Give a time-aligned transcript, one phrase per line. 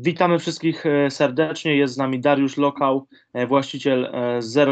[0.00, 1.76] Witamy wszystkich e, serdecznie.
[1.76, 4.12] Jest z nami Dariusz Lokał, e, właściciel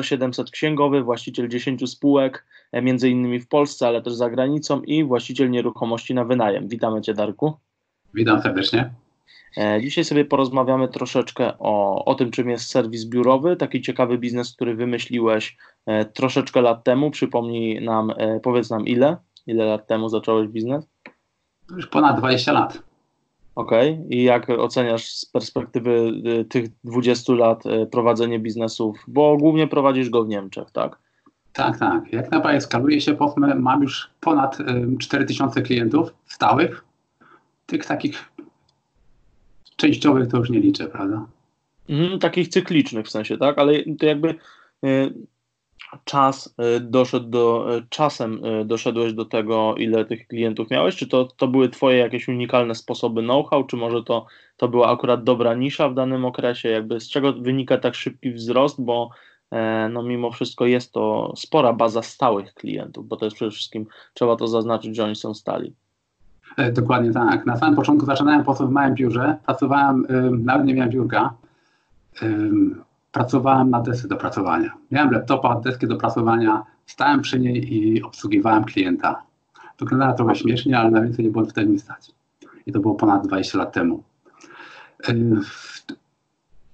[0.02, 5.04] 0700 Księgowy, właściciel 10 spółek, e, między innymi w Polsce, ale też za granicą i
[5.04, 6.68] właściciel nieruchomości na wynajem.
[6.68, 7.54] Witamy Cię, Darku.
[8.14, 8.90] Witam serdecznie.
[9.80, 14.74] Dzisiaj sobie porozmawiamy troszeczkę o, o tym, czym jest serwis biurowy, taki ciekawy biznes, który
[14.74, 15.56] wymyśliłeś
[16.14, 17.10] troszeczkę lat temu.
[17.10, 18.12] Przypomnij nam,
[18.42, 19.16] powiedz nam ile,
[19.46, 20.88] ile lat temu zacząłeś biznes?
[21.76, 22.85] Już ponad 20 lat.
[23.56, 23.92] Okej.
[23.92, 24.06] Okay.
[24.08, 30.10] I jak oceniasz z perspektywy y, tych 20 lat y, prowadzenie biznesów, bo głównie prowadzisz
[30.10, 30.98] go w Niemczech, tak?
[31.52, 32.12] Tak, tak.
[32.12, 34.58] Jak naprawdę skaluje się, powiedzmy, mam już ponad
[34.98, 36.84] 4000 klientów stałych.
[37.66, 38.32] Tych takich
[39.76, 41.26] częściowych to już nie liczę, prawda?
[41.88, 43.58] Mhm, takich cyklicznych w sensie, tak?
[43.58, 44.34] Ale to jakby
[44.84, 45.14] y,
[46.04, 50.96] czas y, doszedł do, y, czasem y, doszedłeś do tego, ile tych klientów miałeś?
[50.96, 54.26] Czy to, to były twoje jakieś unikalne sposoby know-how, czy może to,
[54.56, 56.68] to była akurat dobra nisza w danym okresie?
[56.68, 59.10] Jakby z czego wynika tak szybki wzrost, bo
[59.50, 63.86] e, no mimo wszystko jest to spora baza stałych klientów, bo to jest przede wszystkim,
[64.14, 65.72] trzeba to zaznaczyć, że oni są stali.
[66.56, 67.46] E, dokładnie tak.
[67.46, 70.06] Na samym początku zaczynałem po w małym biurze, pracowałem,
[70.44, 71.34] nawet nie miałem biurka,
[73.16, 74.70] pracowałem na desce do pracowania.
[74.90, 79.22] Miałem laptopa, deskę do pracowania, stałem przy niej i obsługiwałem klienta.
[79.78, 82.12] Wyglądało trochę śmiesznie, ale na więcej nie było wtedy mi stać.
[82.66, 84.02] I to było ponad 20 lat temu.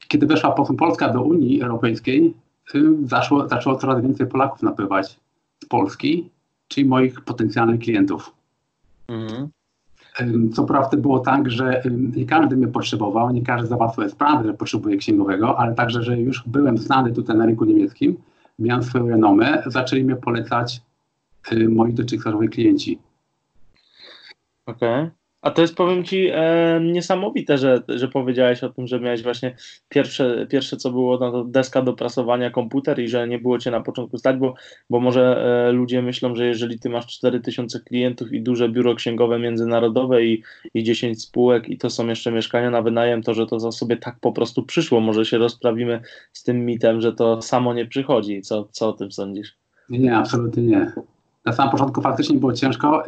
[0.08, 2.34] Kiedy weszła Polska do Unii Europejskiej,
[3.04, 5.20] zaczęło, zaczęło coraz więcej Polaków napływać
[5.64, 6.30] z Polski,
[6.68, 8.34] czyli moich potencjalnych klientów.
[9.08, 9.48] Mhm.
[10.52, 11.82] Co prawda było tak, że
[12.16, 16.20] nie każdy mnie potrzebował, nie każdy załatwiał swoje sprawy, że potrzebuje księgowego, ale także, że
[16.20, 18.16] już byłem znany tutaj na rynku niemieckim,
[18.58, 20.82] miałem swoją renomę, zaczęli mnie polecać
[21.68, 22.98] moi dotychczasowi klienci.
[24.66, 25.00] Okej.
[25.00, 25.21] Okay.
[25.42, 29.56] A to jest, powiem Ci, e, niesamowite, że, że powiedziałeś o tym, że miałeś właśnie
[29.88, 33.70] pierwsze, pierwsze co było, no to deska do prasowania, komputer i że nie było Cię
[33.70, 34.54] na początku stać, bo,
[34.90, 39.38] bo może e, ludzie myślą, że jeżeli Ty masz 4000 klientów i duże biuro księgowe
[39.38, 40.42] międzynarodowe i,
[40.74, 43.96] i 10 spółek i to są jeszcze mieszkania na wynajem, to że to za sobie
[43.96, 45.00] tak po prostu przyszło.
[45.00, 46.00] Może się rozprawimy
[46.32, 48.42] z tym mitem, że to samo nie przychodzi.
[48.42, 49.56] Co, co o tym sądzisz?
[49.88, 50.92] Nie, nie, absolutnie nie.
[51.44, 53.02] Na samym początku faktycznie było ciężko.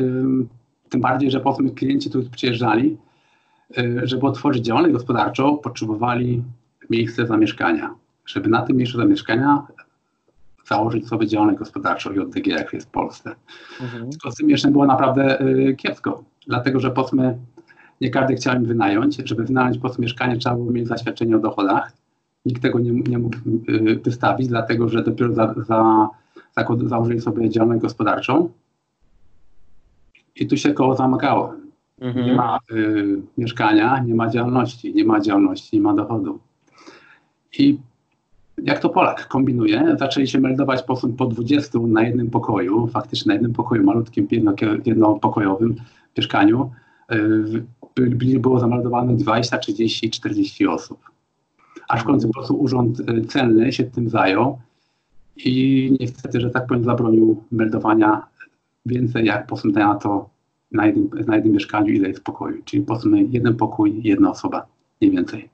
[0.94, 2.97] Tym bardziej, że potem klienci tu przyjeżdżali,
[3.78, 6.43] y, żeby otworzyć działalność gospodarczą, potrzebowali
[6.91, 7.94] miejsce zamieszkania.
[8.27, 9.66] Żeby na tym miejscu zamieszkania
[10.66, 13.34] założyć sobie działalność gospodarczą i ODG, jak jest w Polsce.
[13.81, 14.12] Mhm.
[14.33, 17.38] z tym jeszcze było naprawdę y, kiepsko, dlatego że powiedzmy
[18.00, 19.16] nie każdy chciał im wynająć.
[19.25, 21.93] Żeby wynająć po mieszkanie trzeba było mieć zaświadczenie o dochodach.
[22.47, 23.37] Nikt tego nie, nie mógł
[23.69, 26.09] y, wystawić, dlatego że dopiero za, za,
[26.56, 28.50] za, założyli sobie działalność gospodarczą
[30.37, 31.55] i tu się koło zamykało.
[32.00, 32.27] Mhm.
[32.27, 36.39] Nie ma y, mieszkania, nie ma działalności, nie ma działalności, nie ma dochodu.
[37.59, 37.78] I
[38.62, 43.34] jak to Polak kombinuje, zaczęli się meldować po, po 20 na jednym pokoju, faktycznie na
[43.34, 45.75] jednym pokoju malutkim, jedno, jednopokojowym
[46.17, 46.71] mieszkaniu,
[47.99, 50.99] y, było zameldowane 20, 30, 40 osób.
[51.89, 54.59] Aż w końcu po prostu urząd y, celny się tym zajął
[55.37, 58.27] i niestety, że tak powiem, zabronił meldowania
[58.87, 60.34] więcej jak posunięte na to
[60.72, 62.62] na jednym, na jednym mieszkaniu, ile jest pokoju.
[62.65, 64.67] Czyli powiedzmy jeden pokój, jedna osoba,
[65.00, 65.49] mniej więcej.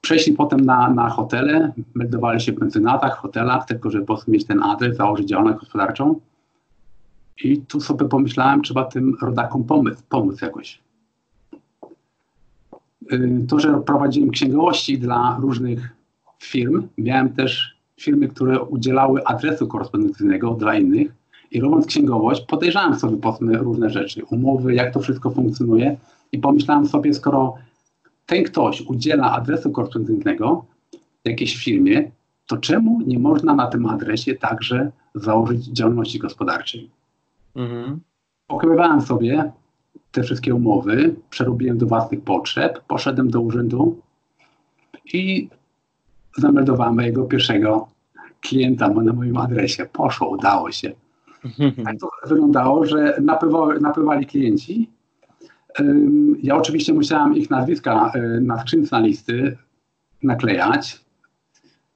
[0.00, 4.62] Przeszli potem na, na hotele, meldowali się w pensjonatach, hotelach, tylko żeby po mieć ten
[4.62, 6.20] adres, założyć działalność gospodarczą.
[7.44, 10.80] I tu sobie pomyślałem, trzeba tym rodakom pomóc, pomóc jakoś.
[13.12, 15.96] Y, to, że prowadziłem księgowości dla różnych
[16.42, 21.12] firm, miałem też firmy, które udzielały adresu korespondencyjnego dla innych
[21.50, 25.96] i robiąc księgowość, podejrzałem sobie powiedzmy różne rzeczy, umowy, jak to wszystko funkcjonuje
[26.32, 27.54] i pomyślałem sobie, skoro
[28.26, 30.64] ten ktoś udziela adresu korespondencyjnego
[31.24, 32.10] jakiejś firmie,
[32.46, 36.90] to czemu nie można na tym adresie także założyć działalności gospodarczej?
[37.56, 38.00] Mhm.
[38.46, 39.52] Pokrywałem sobie
[40.12, 44.00] te wszystkie umowy, przerobiłem do własnych potrzeb, poszedłem do urzędu
[45.12, 45.48] i
[46.36, 47.88] zameldowałem mojego pierwszego
[48.40, 49.86] klienta na moim adresie.
[49.92, 50.92] Poszło, udało się.
[51.84, 54.90] Tak to wyglądało, że napływa, napływali klienci.
[56.42, 59.56] Ja oczywiście musiałam ich nazwiska y, na skrzynce na listy
[60.22, 61.04] naklejać.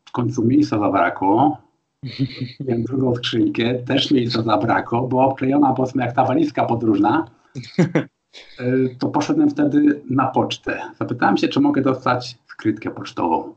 [0.04, 1.62] W końcu miejsca zabrakło.
[2.66, 7.24] Miałem drugą skrzynkę, też miejsca zabrakło, bo obklejona powiedzmy jak ta walizka podróżna.
[8.60, 10.80] Y, to poszedłem wtedy na pocztę.
[10.98, 13.54] Zapytałem się, czy mogę dostać skrytkę pocztową.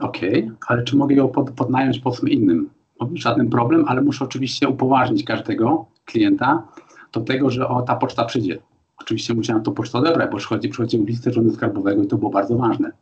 [0.00, 2.70] Okej, okay, ale czy mogę ją pod, podnająć powiedzmy innym
[3.14, 6.68] żaden problem, ale muszę oczywiście upoważnić każdego klienta
[7.12, 8.58] do tego, że o, ta poczta przyjdzie.
[8.98, 12.56] Oczywiście musiałem to pocztę odebrać, bo przychodzi, przychodził list Urzędu Skarbowego i to było bardzo
[12.56, 12.92] ważne.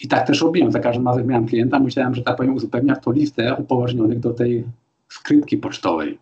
[0.00, 0.72] I tak też robiłem.
[0.72, 4.30] Za każdym razem, jak miałem klienta, musiałem, że tak powiem, uzupełniać tą listę upoważnionych do
[4.30, 4.64] tej
[5.08, 6.18] skrytki pocztowej.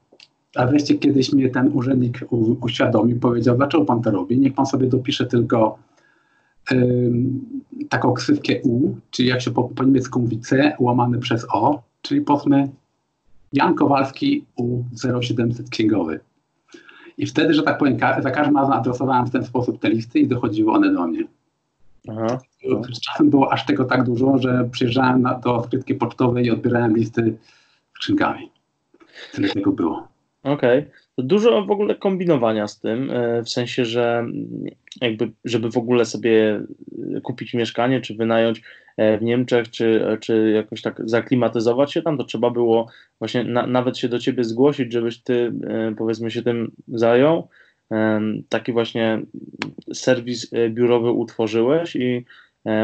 [0.57, 2.25] A wreszcie kiedyś mnie ten urzędnik
[2.61, 4.39] uświadomił, powiedział, dlaczego pan to robi?
[4.39, 5.79] Niech pan sobie dopisze tylko
[7.89, 12.21] taką ksywkę U, czyli jak się po, po niemiecku mówi C łamane przez O, czyli
[12.21, 12.69] powiedzmy
[13.53, 16.21] Jan Kowalski U0700 księgowy.
[17.19, 20.29] I wtedy, że tak powiem, za każdym razem adresowałem w ten sposób te listy i
[20.29, 21.25] dochodziły one do mnie.
[22.09, 22.39] Aha.
[22.93, 26.97] Z czasem było aż tego tak dużo, że przyjeżdżałem na, do skrytki pocztowej i odbierałem
[26.97, 27.37] listy
[27.95, 28.51] skrzynkami.
[29.33, 30.09] Tyle tego było.
[30.43, 30.79] Okej.
[30.79, 30.91] Okay.
[31.19, 34.27] Dużo w ogóle kombinowania z tym, e, w sensie, że
[35.01, 36.61] jakby, żeby w ogóle sobie
[37.23, 38.63] kupić mieszkanie, czy wynająć
[38.97, 42.89] e, w Niemczech, czy, czy jakoś tak zaklimatyzować się tam, to trzeba było
[43.19, 47.49] właśnie na, nawet się do ciebie zgłosić, żebyś ty e, powiedzmy się tym zajął.
[48.49, 49.21] Taki właśnie
[49.93, 52.25] serwis biurowy utworzyłeś i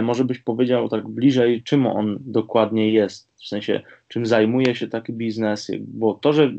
[0.02, 5.12] może byś powiedział tak bliżej, czym on dokładnie jest, w sensie czym zajmuje się taki
[5.12, 6.52] biznes, bo to, że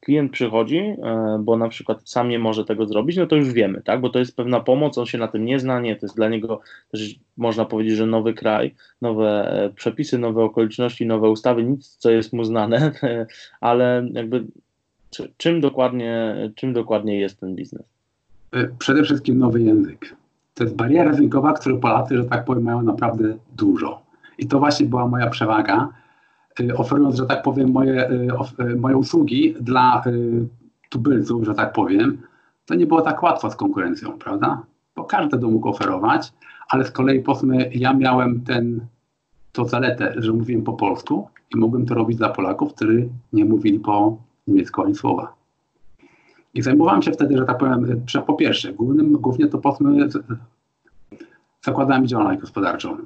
[0.00, 0.96] klient przychodzi, e,
[1.40, 4.00] bo na przykład sam nie może tego zrobić, no to już wiemy, tak?
[4.00, 6.28] Bo to jest pewna pomoc, on się na tym nie zna, nie, to jest dla
[6.28, 6.60] niego
[6.90, 12.10] też można powiedzieć, że nowy kraj, nowe e, przepisy, nowe okoliczności, nowe ustawy, nic co
[12.10, 12.92] jest mu znane,
[13.60, 14.44] ale jakby
[15.36, 17.82] czym dokładnie, czym dokładnie jest ten biznes?
[18.52, 20.16] E, przede wszystkim nowy język.
[20.54, 24.02] To jest bariera językowa, której Polacy, że tak powiem, mają naprawdę dużo.
[24.38, 25.88] I to właśnie była moja przewaga,
[26.76, 28.28] oferując, że tak powiem, moje, y,
[28.60, 30.02] y, moje usługi dla
[30.90, 32.18] tubylców, że tak powiem,
[32.66, 34.62] to nie było tak łatwo z konkurencją, prawda?
[34.96, 36.32] Bo każdy to mógł oferować,
[36.68, 38.80] ale z kolei powiedzmy, ja miałem ten,
[39.52, 43.80] to zaletę, że mówiłem po polsku i mogłem to robić dla Polaków, którzy nie mówili
[43.80, 44.16] po
[44.46, 45.34] niemiecku ani słowa.
[46.54, 50.08] I zajmowałem się wtedy, że tak powiem, po pierwsze, głównym, głównie to powiedzmy
[51.64, 52.96] zakładałem działalność gospodarczą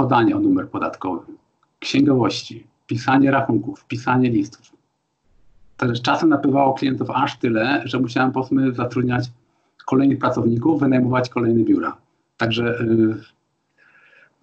[0.00, 1.26] podanie o numer podatkowy,
[1.78, 4.72] księgowości, pisanie rachunków, pisanie listów.
[5.76, 9.30] Także czasem napływało klientów aż tyle, że musiałem powiedzmy zatrudniać
[9.86, 11.96] kolejnych pracowników, wynajmować kolejne biura.
[12.36, 13.14] Także yy,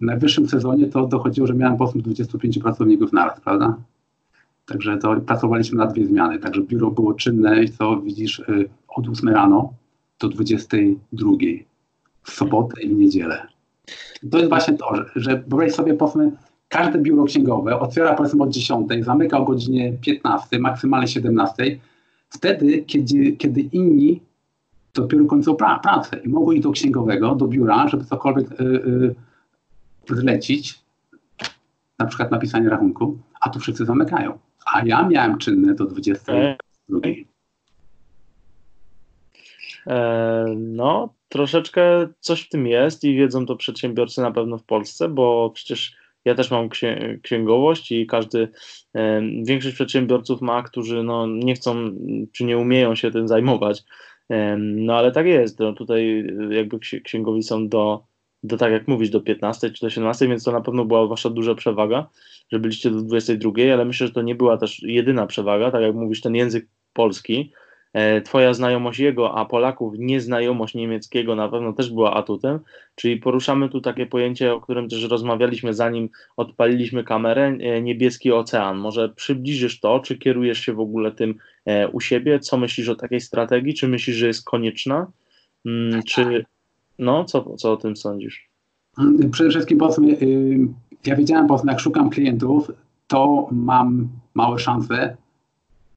[0.00, 3.76] najwyższym sezonie to dochodziło, że miałem powiedzmy 25 pracowników naraz, prawda?
[4.66, 6.38] Także to pracowaliśmy na dwie zmiany.
[6.38, 9.72] Także biuro było czynne i co widzisz yy, od 8 rano
[10.20, 11.30] do 22
[12.22, 13.57] w sobotę i w niedzielę.
[14.30, 16.32] To jest właśnie to, że, wyobraź sobie, powiedzmy,
[16.68, 21.78] każde biuro księgowe otwiera powiedzmy od 10, zamyka o godzinie 15, maksymalnie 17,
[22.28, 24.20] wtedy, kiedy, kiedy inni
[24.94, 29.14] dopiero kończą pra pracę i mogą iść do księgowego, do biura, żeby cokolwiek y, y,
[30.10, 30.80] zlecić,
[31.98, 34.38] na przykład napisanie rachunku, a tu wszyscy zamykają.
[34.72, 37.00] A ja miałem czynne do 22.
[39.86, 45.08] E, no, troszeczkę coś w tym jest i wiedzą to przedsiębiorcy na pewno w Polsce,
[45.08, 46.68] bo przecież ja też mam
[47.22, 48.48] księgowość i każdy,
[48.94, 51.94] e, większość przedsiębiorców ma, którzy no, nie chcą
[52.32, 53.84] czy nie umieją się tym zajmować.
[54.30, 58.04] E, no ale tak jest, no, tutaj jakby księgowi są do,
[58.42, 61.30] do, tak jak mówisz, do 15 czy do 17, więc to na pewno była wasza
[61.30, 62.08] duża przewaga,
[62.52, 65.94] że byliście do 22, ale myślę, że to nie była też jedyna przewaga, tak jak
[65.94, 67.67] mówisz, ten język polski, E,
[68.24, 72.58] twoja znajomość jego, a Polaków nieznajomość niemieckiego na pewno też była atutem,
[72.94, 78.78] czyli poruszamy tu takie pojęcie, o którym też rozmawialiśmy zanim odpaliliśmy kamerę, e, niebieski ocean.
[78.78, 82.38] Może przybliżysz to, czy kierujesz się w ogóle tym e, u siebie?
[82.38, 83.74] Co myślisz o takiej strategii?
[83.74, 85.06] Czy myślisz, że jest konieczna?
[85.66, 86.44] Mm, czy
[86.98, 88.48] no, co, co o tym sądzisz?
[89.30, 90.58] Przede wszystkim powiedzmy, y,
[91.06, 92.72] ja wiedziałem powiedzmy, jak szukam klientów,
[93.06, 95.16] to mam małe szanse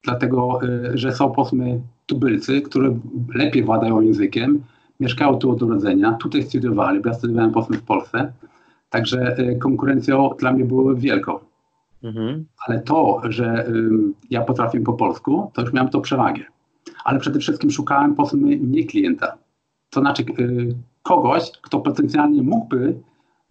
[0.03, 2.95] dlatego y, że są powiedzmy tubylcy, którzy
[3.35, 4.63] lepiej władają językiem,
[4.99, 8.33] mieszkają tu od urodzenia, tutaj studiowali, bo ja studiowałem powiedzmy w Polsce,
[8.89, 11.39] także y, konkurencją dla mnie było wielką.
[12.03, 12.45] Mhm.
[12.67, 13.71] Ale to, że
[14.29, 16.43] ja potrafię po polsku, to już miałem to przewagę.
[17.03, 19.37] Ale przede wszystkim szukałem powiedzmy nie klienta,
[19.89, 22.95] to znaczy y, kogoś, kto potencjalnie mógłby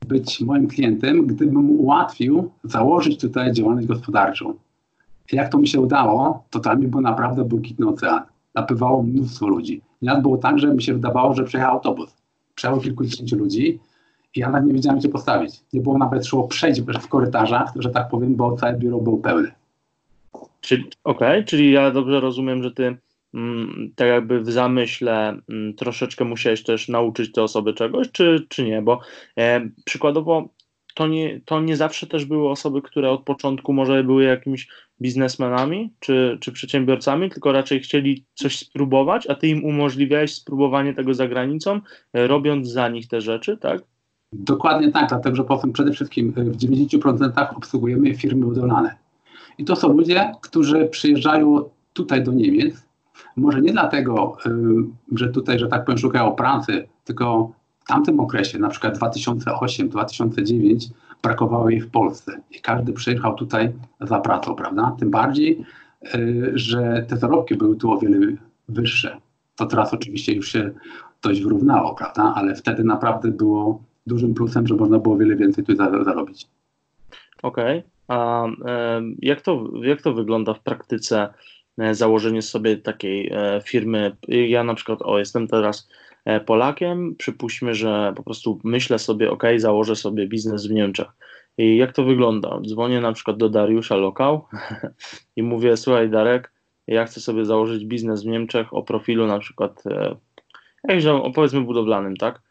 [0.09, 4.55] być moim klientem, gdybym mu ułatwił założyć tutaj działalność gospodarczą
[5.37, 8.23] jak to mi się udało, to tam był naprawdę błękitny ocean.
[8.55, 9.83] Napływało mnóstwo ludzi.
[10.03, 12.17] Nieraz było tak, że mi się wydawało, że przejechał autobus.
[12.55, 13.81] Przejechał kilkudziesięciu ludzi
[14.35, 15.61] i ja nawet nie wiedziałem, gdzie postawić.
[15.73, 19.53] Nie było nawet szło przejść w korytarzach, że tak powiem, bo całe biuro było pełne.
[20.63, 22.97] Okej, okay, czyli ja dobrze rozumiem, że ty
[23.35, 28.65] mm, tak jakby w zamyśle mm, troszeczkę musiałeś też nauczyć te osoby czegoś, czy, czy
[28.65, 28.83] nie?
[28.83, 29.01] Bo
[29.39, 30.49] e, przykładowo
[31.01, 34.69] to nie, to nie zawsze też były osoby, które od początku może były jakimiś
[35.03, 41.15] biznesmenami czy, czy przedsiębiorcami, tylko raczej chcieli coś spróbować, a ty im umożliwiałeś spróbowanie tego
[41.15, 41.81] za granicą,
[42.13, 43.83] e, robiąc za nich te rzeczy, tak?
[44.33, 48.95] Dokładnie tak, dlatego że potem przede wszystkim w 90% obsługujemy firmy budowlane.
[49.59, 52.87] I to są ludzie, którzy przyjeżdżają tutaj do Niemiec,
[53.37, 54.37] może nie dlatego,
[55.17, 57.53] że tutaj, że tak powiem, szukają pracy, tylko
[57.91, 60.91] tamtym okresie, na przykład 2008-2009,
[61.23, 64.97] brakowało jej w Polsce i każdy przyjechał tutaj za pracą, prawda?
[64.99, 65.65] Tym bardziej,
[66.15, 68.37] y, że te zarobki były tu o wiele
[68.69, 69.17] wyższe.
[69.57, 70.71] To teraz oczywiście już się
[71.23, 72.33] dość wyrównało, prawda?
[72.37, 76.47] Ale wtedy naprawdę było dużym plusem, że można było wiele więcej tu zarobić.
[77.43, 77.79] Okej.
[77.79, 77.91] Okay.
[78.09, 78.47] A
[79.19, 81.29] jak to, jak to wygląda w praktyce?
[81.81, 84.17] E, założenie sobie takiej e, firmy.
[84.29, 86.10] Ja na przykład, o, jestem teraz e,
[86.47, 91.09] Polakiem, przypuśćmy, że po prostu myślę sobie, ok, założę sobie biznes w Niemczech.
[91.59, 92.61] I jak to wygląda?
[92.67, 94.47] Dzwonię na przykład do Dariusza Lokał
[95.37, 96.53] i mówię, słuchaj Darek,
[96.87, 99.83] ja chcę sobie założyć biznes w Niemczech o profilu na przykład,
[100.89, 102.43] jakimś, powiedzmy budowlanym, tak?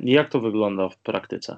[0.00, 1.56] Jak to wygląda w praktyce?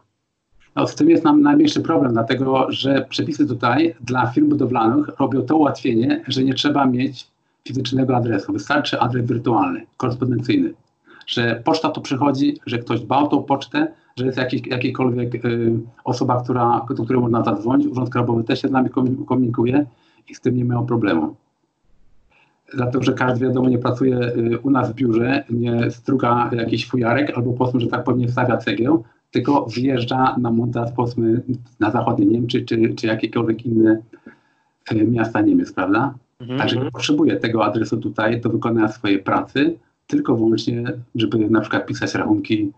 [0.76, 5.42] No, z tym jest nam najmniejszy problem, dlatego że przepisy tutaj dla firm budowlanych robią
[5.42, 7.26] to ułatwienie, że nie trzeba mieć
[7.68, 8.52] fizycznego adresu.
[8.52, 10.72] Wystarczy adres wirtualny, korespondencyjny.
[11.26, 15.72] Że poczta tu przychodzi, że ktoś dba o tą pocztę, że jest jakiś, jakiejkolwiek y,
[16.04, 17.86] osoba, która, do której można zadzwonić.
[17.86, 18.90] Urząd Skarbowy też się z nami
[19.26, 19.86] komunikuje
[20.28, 21.36] i z tym nie mają problemu.
[22.74, 27.36] Dlatego, że każdy wiadomo nie pracuje y, u nas w biurze, nie struga jakiś fujarek
[27.36, 31.42] albo powiedzmy, że tak powiem, stawia cegieł, tylko wjeżdża na montaż powiedzmy
[31.80, 34.02] na zachodnie Niemcy czy, czy jakiekolwiek inne
[34.90, 36.14] e, miasta Niemiec, prawda?
[36.40, 36.58] Mhm.
[36.58, 41.86] Także nie potrzebuje tego adresu tutaj do wykonania swojej pracy, tylko wyłącznie, żeby na przykład
[41.86, 42.72] pisać rachunki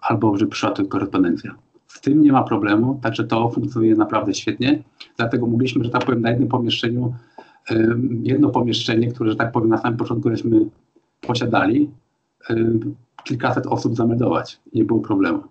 [0.00, 1.54] albo żeby przyszła tu korespondencja.
[1.86, 4.82] Z tym nie ma problemu, także to funkcjonuje naprawdę świetnie.
[5.16, 7.14] Dlatego mogliśmy, że tak powiem, na jednym pomieszczeniu,
[8.22, 10.66] jedno pomieszczenie, które, że tak powiem, na samym początku żeśmy
[11.20, 11.90] posiadali,
[13.24, 14.60] kilkaset osób zameldować.
[14.74, 15.42] Nie było problemu.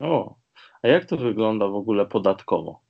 [0.00, 0.34] O,
[0.82, 2.83] a jak to wygląda w ogóle podatkowo?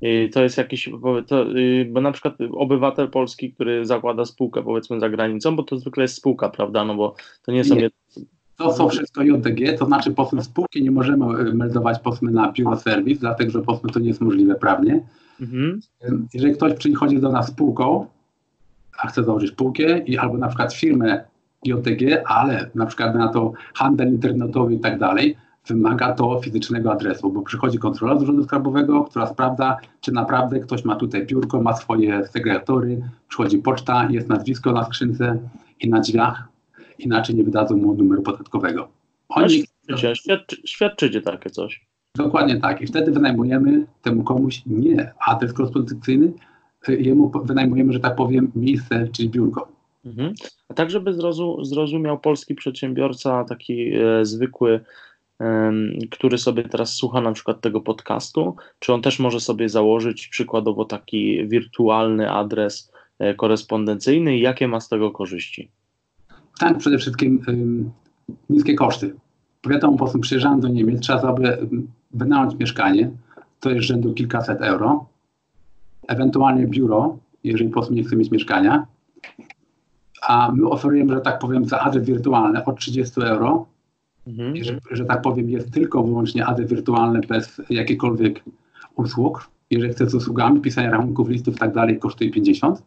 [0.00, 0.90] I to jest jakiś,
[1.26, 5.78] to, y, bo na przykład obywatel polski, który zakłada spółkę powiedzmy za granicą, bo to
[5.78, 7.74] zwykle jest spółka, prawda, no bo to nie są...
[7.74, 7.90] Nie.
[8.56, 12.76] To są wszystko JDG, to znaczy powiedzmy spółki nie możemy y, meldować powiedzmy na biuro
[12.76, 15.00] serwis, dlatego że powiedzmy to nie jest możliwe prawnie.
[15.40, 15.80] Mhm.
[16.34, 18.06] Jeżeli ktoś przychodzi do nas spółką,
[18.98, 21.24] a chce założyć spółkę i albo na przykład firmę
[21.64, 25.36] JTG, ale na przykład na to handel internetowy i tak dalej,
[25.66, 30.84] wymaga to fizycznego adresu, bo przychodzi kontrola z Urzędu Skarbowego, która sprawdza, czy naprawdę ktoś
[30.84, 35.38] ma tutaj biurko, ma swoje sekretory, przychodzi poczta, jest nazwisko na skrzynce
[35.80, 36.48] i na drzwiach,
[36.98, 38.88] inaczej nie wydadzą mu numeru podatkowego.
[39.28, 39.64] Oni...
[40.14, 41.86] Świadczy, świadczycie takie coś.
[42.16, 42.82] Dokładnie tak.
[42.82, 46.32] I wtedy wynajmujemy temu komuś nie adres korespondencyjny,
[46.88, 49.68] jemu wynajmujemy, że tak powiem, miejsce, czyli biurko.
[50.04, 50.34] Mhm.
[50.68, 51.14] A tak, żeby
[51.62, 54.80] zrozumiał polski przedsiębiorca, taki e, zwykły,
[56.10, 60.84] który sobie teraz słucha na przykład tego podcastu, czy on też może sobie założyć przykładowo
[60.84, 65.70] taki wirtualny adres e, korespondencyjny i jakie ma z tego korzyści?
[66.58, 67.42] Tak, przede wszystkim
[68.50, 69.14] niskie koszty.
[69.62, 71.58] Powiadam, po prostu przyjeżdżając do Niemiec, trzeba sobie
[72.10, 73.10] wynająć mieszkanie,
[73.60, 75.06] to jest rzędu kilkaset euro,
[76.08, 78.86] ewentualnie biuro, jeżeli po prostu nie chce mieć mieszkania,
[80.22, 83.66] a my oferujemy, że tak powiem, za adres wirtualny od 30 euro.
[84.26, 84.64] Mhm.
[84.64, 88.44] Że, że tak powiem, jest tylko wyłącznie adres wirtualny bez jakichkolwiek
[88.96, 89.50] usług.
[89.70, 92.82] Jeżeli chce z usługami, pisania rachunków, listów i tak dalej, kosztuje 50.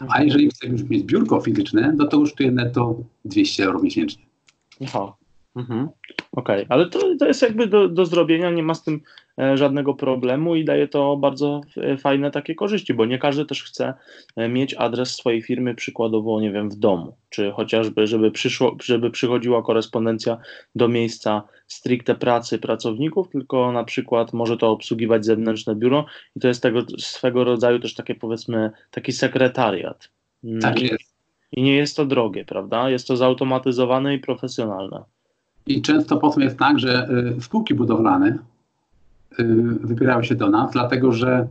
[0.00, 0.26] A mhm.
[0.26, 4.24] jeżeli chce już mieć biurko fizyczne, no to kosztuje netto 200 euro miesięcznie.
[4.84, 5.12] Aha.
[5.56, 5.88] Mhm.
[6.36, 6.66] Okej, okay.
[6.68, 9.00] ale to, to jest jakby do, do zrobienia, nie ma z tym
[9.38, 13.62] e, żadnego problemu i daje to bardzo e, fajne takie korzyści, bo nie każdy też
[13.62, 13.94] chce
[14.36, 19.10] e, mieć adres swojej firmy przykładowo, nie wiem, w domu, czy chociażby, żeby, przyszło, żeby
[19.10, 20.38] przychodziła korespondencja
[20.74, 26.48] do miejsca stricte pracy pracowników, tylko na przykład może to obsługiwać zewnętrzne biuro i to
[26.48, 30.10] jest tego swego rodzaju też takie powiedzmy taki sekretariat.
[30.60, 31.12] Tak jest.
[31.52, 32.90] I nie jest to drogie, prawda?
[32.90, 35.04] Jest to zautomatyzowane i profesjonalne.
[35.66, 38.38] I często potem jest tak, że y, spółki budowlane
[39.38, 39.44] y,
[39.80, 41.48] wybierają się do nas, dlatego że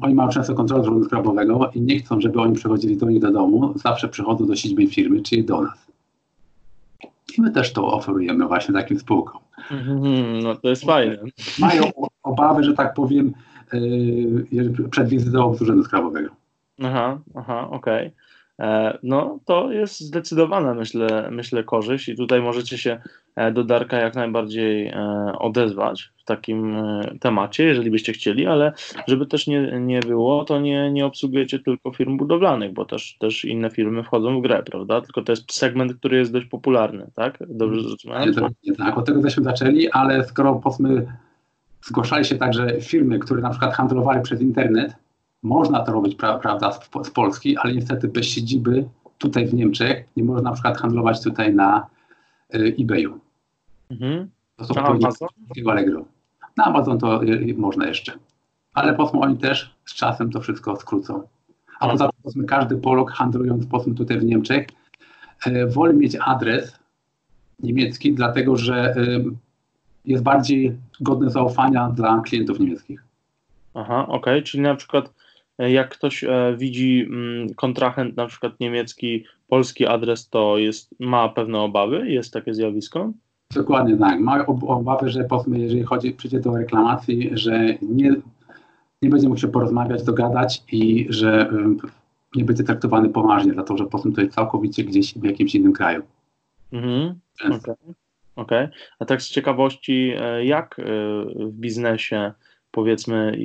[0.00, 3.30] oni mają często kontrolę urzędu skarbowego i nie chcą, żeby oni przychodzili do nich do
[3.30, 3.72] domu.
[3.76, 5.86] Zawsze przychodzą do siedziby firmy, czyli do nas.
[7.38, 9.40] I my też to oferujemy właśnie takim spółkom.
[9.70, 11.18] Mm, no to jest fajne.
[11.58, 11.82] Mają
[12.22, 13.32] obawy, że tak powiem,
[14.52, 16.30] yy, przed wizytą z urzędu skarbowego.
[16.82, 18.06] Aha, aha, okej.
[18.06, 18.29] Okay.
[18.60, 23.00] E, no to jest zdecydowana, myślę, myślę, korzyść i tutaj możecie się
[23.36, 26.76] e, do Darka jak najbardziej e, odezwać w takim
[27.20, 28.72] temacie, jeżeli byście chcieli, ale
[29.06, 33.44] żeby też nie, nie było, to nie, nie obsługujecie tylko firm budowlanych, bo też, też
[33.44, 35.00] inne firmy wchodzą w grę, prawda?
[35.00, 37.38] Tylko to jest segment, który jest dość popularny, tak?
[37.48, 38.28] Dobrze zrozumiałem?
[38.28, 41.06] Nie, tak, nie tak, od tego żeśmy zaczęli, ale skoro powiedzmy
[41.82, 44.94] zgłaszali się także firmy, które na przykład handlowali przez internet,
[45.42, 50.04] można to robić, pra, prawda, z, z, Polski, ale niestety bez siedziby tutaj w Niemczech
[50.16, 51.86] nie można na przykład handlować tutaj na
[52.54, 53.20] y, eBayu.
[53.90, 54.30] Mhm.
[54.56, 55.28] To są Amazon?
[55.66, 56.04] Allegro.
[56.56, 58.12] Na Amazon to y, można jeszcze.
[58.74, 61.22] Ale powiedzmy oni też z czasem to wszystko skrócą.
[61.80, 64.66] A poza tym każdy Polok handlując powiedzmy tutaj w Niemczech
[65.46, 66.78] y, woli mieć adres
[67.62, 69.24] niemiecki, dlatego że y,
[70.04, 73.04] jest bardziej godny zaufania dla klientów niemieckich.
[73.74, 74.42] Aha, okej, okay.
[74.42, 75.14] czyli na przykład
[75.68, 81.58] jak ktoś e, widzi mm, kontrahent, na przykład niemiecki, polski adres, to jest, ma pewne
[81.58, 82.10] obawy?
[82.10, 83.12] Jest takie zjawisko?
[83.54, 84.20] Dokładnie tak.
[84.20, 88.14] Ma obawy, że powiedzmy, jeżeli chodzi, przyjdzie do reklamacji, że nie,
[89.02, 91.52] nie będzie mógł się porozmawiać, dogadać i że
[92.34, 96.02] nie będzie traktowany poważnie, dlatego że powiedzmy to jest całkowicie gdzieś w jakimś innym kraju.
[96.72, 97.14] Mhm.
[97.44, 97.56] Okej.
[97.56, 97.74] Okay.
[98.36, 98.68] okay.
[98.98, 100.76] A tak z ciekawości, e, jak
[101.36, 102.32] w biznesie
[102.70, 103.38] powiedzmy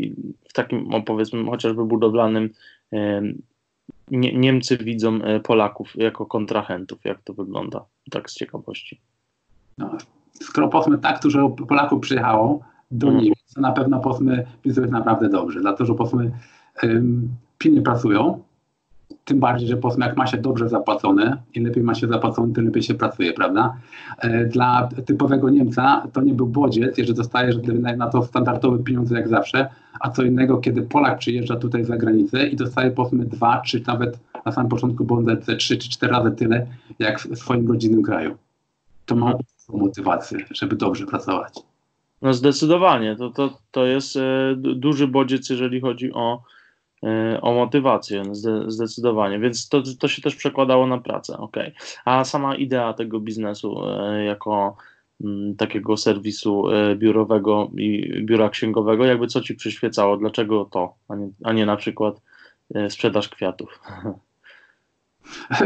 [0.50, 2.50] w takim, powiedzmy chociażby budowlanym
[4.12, 9.02] nie, Niemcy widzą e, Polaków jako kontrahentów, jak to wygląda, tak z ciekawości.
[9.78, 9.98] No,
[10.34, 12.60] skoro powiedzmy tak dużo Polaków przyjechało
[12.92, 13.24] do mhm.
[13.24, 16.32] Niemiec, to na pewno powiedzmy widzą jest naprawdę dobrze, dlatego że powiedzmy
[16.84, 18.44] um, pilnie pracują,
[19.26, 22.66] tym bardziej, że powiedzmy jak ma się dobrze zapłacone, im lepiej ma się zapłacone, tym
[22.66, 23.78] lepiej się pracuje, prawda?
[24.20, 27.56] E, dla typowego Niemca to nie był bodziec, jeżeli dostajesz
[27.98, 32.48] na to standardowe pieniądze jak zawsze, a co innego, kiedy Polak przyjeżdża tutaj za granicę
[32.48, 35.24] i dostaje powiedzmy dwa, czy nawet na samym początku było
[35.58, 36.68] trzy czy cztery razy tyle,
[37.00, 38.36] jak w swoim rodzinnym kraju.
[39.06, 39.34] To ma
[39.70, 41.54] motywację, żeby dobrze pracować.
[42.22, 46.42] No zdecydowanie, to, to, to jest e, duży bodziec, jeżeli chodzi o
[47.42, 48.24] o motywację,
[48.68, 51.58] zdecydowanie, więc to, to się też przekładało na pracę, ok.
[52.06, 54.78] A sama idea tego biznesu e, jako
[55.24, 61.16] mm, takiego serwisu e, biurowego i biura księgowego, jakby co ci przyświecało, dlaczego to, a
[61.16, 62.22] nie, a nie na przykład
[62.90, 63.80] sprzedaż kwiatów?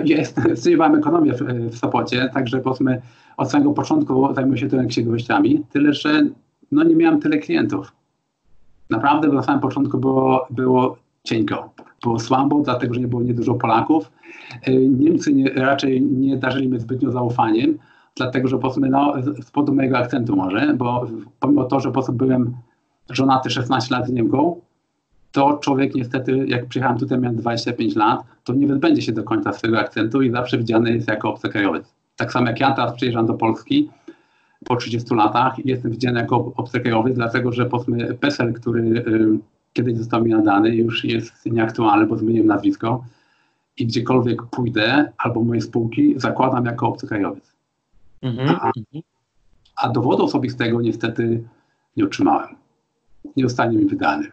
[0.06, 3.02] Jest, studiowałem ekonomię w, w Sopocie, także powiedzmy
[3.38, 6.24] od samego początku zajmuję się tym księgowościami, tyle że
[6.72, 7.92] no nie miałem tyle klientów.
[8.90, 11.74] Naprawdę na samym początku było, było cienko.
[12.04, 14.12] Było słabo, dlatego że nie było niedużo Polaków.
[14.64, 17.78] E, Niemcy nie, raczej nie darzyli mnie zbytnio zaufaniem,
[18.16, 21.08] dlatego że powiedzmy, no, z powodu mojego akcentu może, bo
[21.40, 22.54] pomimo to, że po prostu byłem
[23.10, 24.62] żonaty 16 lat z Niemką,
[25.32, 29.54] to człowiek niestety, jak przyjechałem tutaj, miałem 25 lat, to nie wyzbędzie się do końca
[29.54, 31.94] swojego akcentu i zawsze widziany jest jako obcokrajowiec.
[32.16, 33.90] Tak samo jak ja teraz przyjeżdżam do Polski
[34.66, 39.04] po 30 latach i jestem widziany jako obcokrajowiec, dlatego że powiedzmy PESEL, który
[39.80, 43.04] kiedyś został mi nadany, już jest nieaktualny, bo zmieniłem nazwisko
[43.78, 47.54] i gdziekolwiek pójdę, albo moje spółki, zakładam jako obcokrajowiec.
[48.22, 48.50] Mhm.
[48.50, 48.72] A,
[49.76, 51.44] a dowodu osobistego niestety
[51.98, 52.56] nie otrzymałem.
[53.36, 54.32] Nie zostanie mi wydany.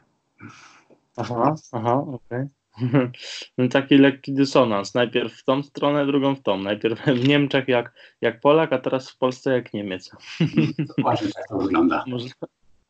[1.16, 2.18] Aha, aha, okej.
[2.18, 2.48] Okay.
[3.58, 4.94] No taki lekki dysonans.
[4.94, 6.58] Najpierw w tą stronę, drugą w tą.
[6.58, 10.10] Najpierw w Niemczech jak, jak Polak, a teraz w Polsce jak Niemiec.
[10.96, 12.04] Dokładnie tak to wygląda.
[12.06, 12.30] Można,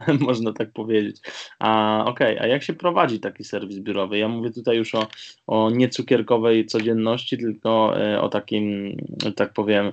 [0.20, 1.20] można tak powiedzieć.
[1.58, 2.46] A okej, okay.
[2.46, 4.18] a jak się prowadzi taki serwis biurowy?
[4.18, 5.06] Ja mówię tutaj już o,
[5.46, 8.96] o niecukierkowej codzienności, tylko e, o takim,
[9.36, 9.92] tak powiem,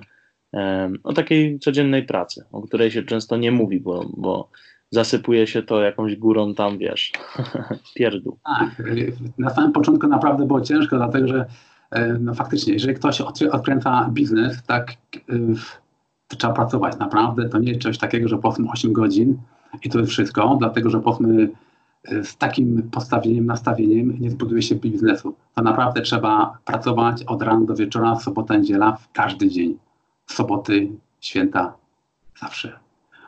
[0.54, 4.48] e, o takiej codziennej pracy, o której się często nie mówi, bo, bo
[4.90, 7.12] zasypuje się to jakąś górą tam, wiesz,
[7.96, 8.38] pierdół.
[8.44, 8.82] Tak,
[9.38, 11.46] na samym początku naprawdę było ciężko, dlatego że
[11.90, 13.20] e, no faktycznie, jeżeli ktoś
[13.52, 14.92] odkręca biznes, tak
[16.28, 19.38] to trzeba pracować naprawdę, to nie jest coś takiego, że po 8 godzin
[19.82, 21.50] i to jest wszystko, dlatego że powiedzmy
[22.04, 25.34] e, z takim postawieniem, nastawieniem nie zbuduje się biznesu.
[25.54, 29.78] To naprawdę trzeba pracować od rana do wieczora, sobota, niedziela, w każdy dzień.
[30.26, 30.88] Soboty,
[31.20, 31.72] święta,
[32.40, 32.78] zawsze.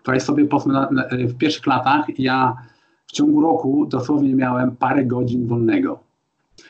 [0.01, 2.57] Wczoraj sobie powiedzmy na, na, w pierwszych latach ja
[3.07, 5.99] w ciągu roku dosłownie miałem parę godzin wolnego.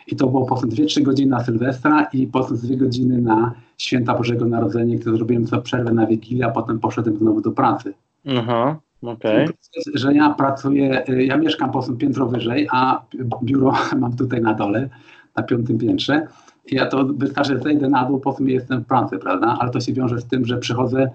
[0.07, 4.45] I to było powiedzmy 2-3 godziny na Sylwestra i powiedzmy 2 godziny na święta Bożego
[4.45, 7.95] Narodzenia, które zrobiłem sobie przerwę na Wigilię, a potem poszedłem znowu do pracy.
[8.39, 8.77] Aha.
[9.09, 9.47] Okay.
[9.95, 13.03] Że ja pracuję, ja mieszkam po prostu piętro wyżej, a
[13.42, 14.88] biuro mam tutaj na dole,
[15.37, 16.27] na piątym piętrze.
[16.66, 19.57] I ja to wystarczy, że zejdę na dół, po prostu jestem w pracy, prawda?
[19.61, 21.11] Ale to się wiąże z tym, że przychodzę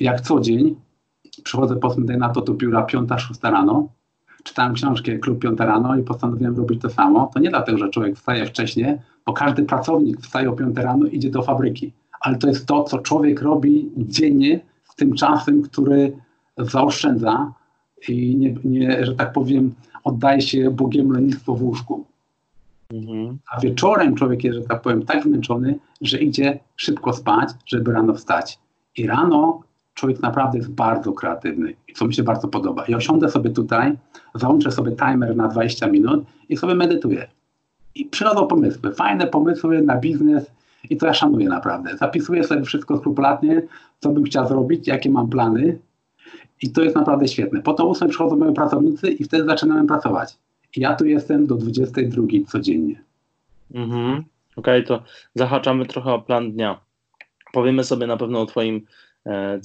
[0.00, 0.76] jak co dzień,
[1.44, 3.88] przychodzę po prostu na to do biura piąta, szósta rano,
[4.44, 7.30] czytałem książkę Klub Piąta rano i postanowiłem robić to samo.
[7.34, 11.30] To nie dlatego, że człowiek wstaje wcześniej, bo każdy pracownik wstaje o 5 rano idzie
[11.30, 14.60] do fabryki, ale to jest to, co człowiek robi dziennie
[14.94, 16.16] z tym czasem, który
[16.58, 17.52] zaoszczędza
[18.08, 22.04] i nie, nie że tak powiem, oddaje się Bogiem lenistwo w łóżku.
[22.90, 23.38] Mhm.
[23.52, 28.14] A wieczorem człowiek jest, że tak powiem, tak zmęczony, że idzie szybko spać, żeby rano
[28.14, 28.58] wstać.
[28.96, 29.60] I rano
[29.94, 32.84] człowiek naprawdę jest bardzo kreatywny, co mi się bardzo podoba.
[32.88, 33.96] Ja osiądę sobie tutaj,
[34.34, 37.28] załączę sobie timer na 20 minut i sobie medytuję.
[37.94, 40.50] I przychodzą pomysły, fajne pomysły na biznes
[40.90, 41.96] i to ja szanuję naprawdę.
[41.96, 43.62] Zapisuję sobie wszystko skrupulatnie,
[44.00, 45.78] co bym chciał zrobić, jakie mam plany
[46.62, 47.62] i to jest naprawdę świetne.
[47.62, 50.36] Potem ósmej przychodzą moi pracownicy i wtedy zaczynamy pracować.
[50.76, 53.02] I ja tu jestem do 22 codziennie.
[53.74, 54.12] Mhm.
[54.12, 54.24] Okej,
[54.56, 55.02] okay, to
[55.34, 56.80] zahaczamy trochę o plan dnia.
[57.52, 58.86] Powiemy sobie na pewno o Twoim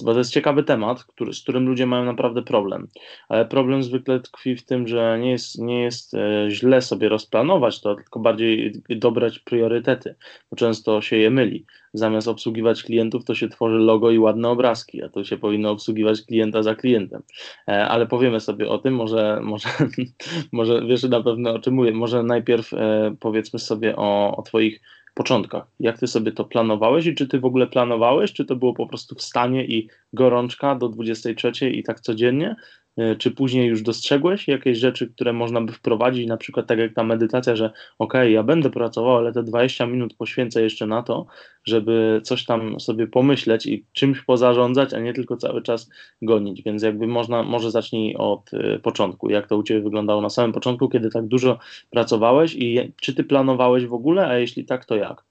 [0.03, 2.87] bo to jest ciekawy temat, który, z którym ludzie mają naprawdę problem.
[3.29, 7.81] Ale problem zwykle tkwi w tym, że nie jest, nie jest e, źle sobie rozplanować
[7.81, 10.15] to, tylko bardziej dobrać priorytety,
[10.51, 11.65] bo często się je myli.
[11.93, 16.21] Zamiast obsługiwać klientów, to się tworzy logo i ładne obrazki, a to się powinno obsługiwać
[16.21, 17.21] klienta za klientem.
[17.67, 19.69] E, ale powiemy sobie o tym, może, może,
[20.51, 21.91] może wiesz na pewno o czym mówię.
[21.91, 22.71] Może najpierw
[23.19, 24.81] powiedzmy sobie o, o Twoich
[25.13, 25.67] początkach.
[25.79, 28.87] Jak ty sobie to planowałeś i czy ty w ogóle planowałeś, czy to było po
[28.87, 32.55] prostu wstanie i gorączka do 23 i tak codziennie?
[32.99, 36.93] E, czy później już dostrzegłeś jakieś rzeczy, które można by wprowadzić, na przykład tak jak
[36.93, 41.25] ta medytacja, że ok, ja będę pracował, ale te 20 minut poświęcę jeszcze na to,
[41.63, 45.89] żeby coś tam sobie pomyśleć i czymś pozarządzać, a nie tylko cały czas
[46.21, 46.63] gonić.
[46.63, 49.29] Więc jakby można, może zacznij od y, początku.
[49.29, 51.59] Jak to u Ciebie wyglądało na samym początku, kiedy tak dużo
[51.89, 55.28] pracowałeś i czy Ty planowałeś w ogóle, a jeśli tak, to jak?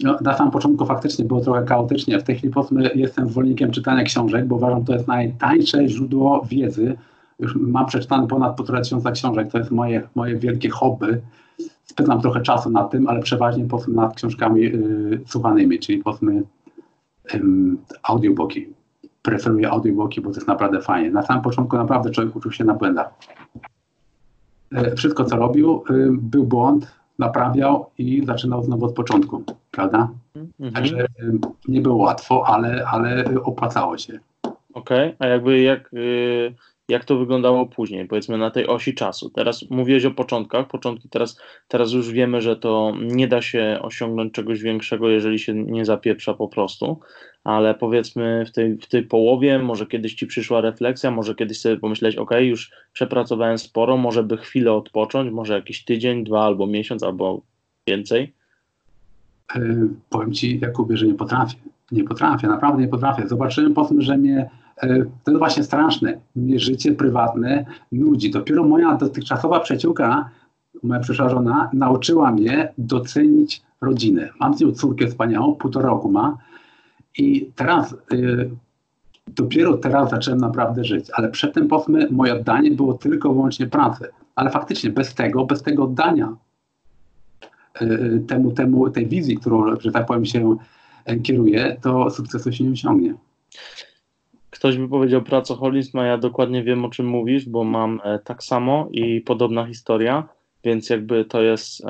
[0.00, 2.18] No, na samym początku faktycznie było trochę chaotycznie.
[2.18, 6.96] W tej chwili powiedzmy jestem zwolennikiem czytania książek, bo uważam, to jest najtańsze źródło wiedzy.
[7.38, 11.20] Już mam przeczytane ponad półtora tysiąca książek, to jest moje, moje wielkie hobby.
[11.84, 16.42] Spędzam trochę czasu nad tym, ale przeważnie powiedzmy nad książkami y, słuchanymi, czyli powiedzmy
[17.34, 17.40] y,
[18.02, 18.66] audiobooki.
[19.22, 21.10] Preferuję audiobooki, bo to jest naprawdę fajnie.
[21.10, 23.14] Na samym początku naprawdę człowiek uczył się na błędach.
[24.72, 30.08] Y, wszystko, co robił, y, był błąd, naprawiał i zaczynał znowu od początku, prawda?
[30.36, 30.72] Mhm.
[30.72, 34.18] Także y, nie było łatwo, ale, ale opłacało się.
[34.74, 35.16] Okej, okay.
[35.18, 36.54] a jakby jak, y,
[36.88, 39.30] jak to wyglądało później, powiedzmy na tej osi czasu?
[39.30, 44.32] Teraz mówiłeś o początkach, początki teraz, teraz już wiemy, że to nie da się osiągnąć
[44.32, 47.00] czegoś większego, jeżeli się nie zapieprza po prostu,
[47.44, 51.76] ale powiedzmy w tej, w tej połowie, może kiedyś ci przyszła refleksja, może kiedyś sobie
[51.76, 57.02] pomyśleć, ok, już przepracowałem sporo, może by chwilę odpocząć, może jakiś tydzień, dwa albo miesiąc,
[57.02, 57.40] albo
[57.86, 58.32] więcej?
[59.54, 61.56] Yy, powiem ci, Jakubie, że nie potrafię.
[61.92, 63.28] Nie potrafię, naprawdę nie potrafię.
[63.28, 68.30] Zobaczyłem po tym, że mnie, to jest właśnie straszne, mnie życie prywatne nudzi.
[68.30, 70.30] Dopiero moja dotychczasowa przyjaciółka,
[70.82, 74.30] moja przyszła żona, nauczyła mnie docenić rodzinę.
[74.40, 76.38] Mam z nią córkę wspaniałą, półtora roku ma,
[77.18, 78.50] i teraz, y,
[79.26, 84.08] dopiero teraz zacząłem naprawdę żyć, ale przedtem powiedzmy moje oddanie było tylko wyłącznie pracy.
[84.34, 86.36] Ale faktycznie bez tego, bez tego oddania
[87.82, 90.56] y, temu, temu, tej wizji, którą, że tak powiem, się
[91.22, 93.14] kieruje, to sukcesu się nie osiągnie.
[94.58, 98.42] Ktoś by powiedział pracoholizm, a ja dokładnie wiem o czym mówisz, bo mam e, tak
[98.42, 100.28] samo i podobna historia,
[100.64, 101.82] więc jakby to jest,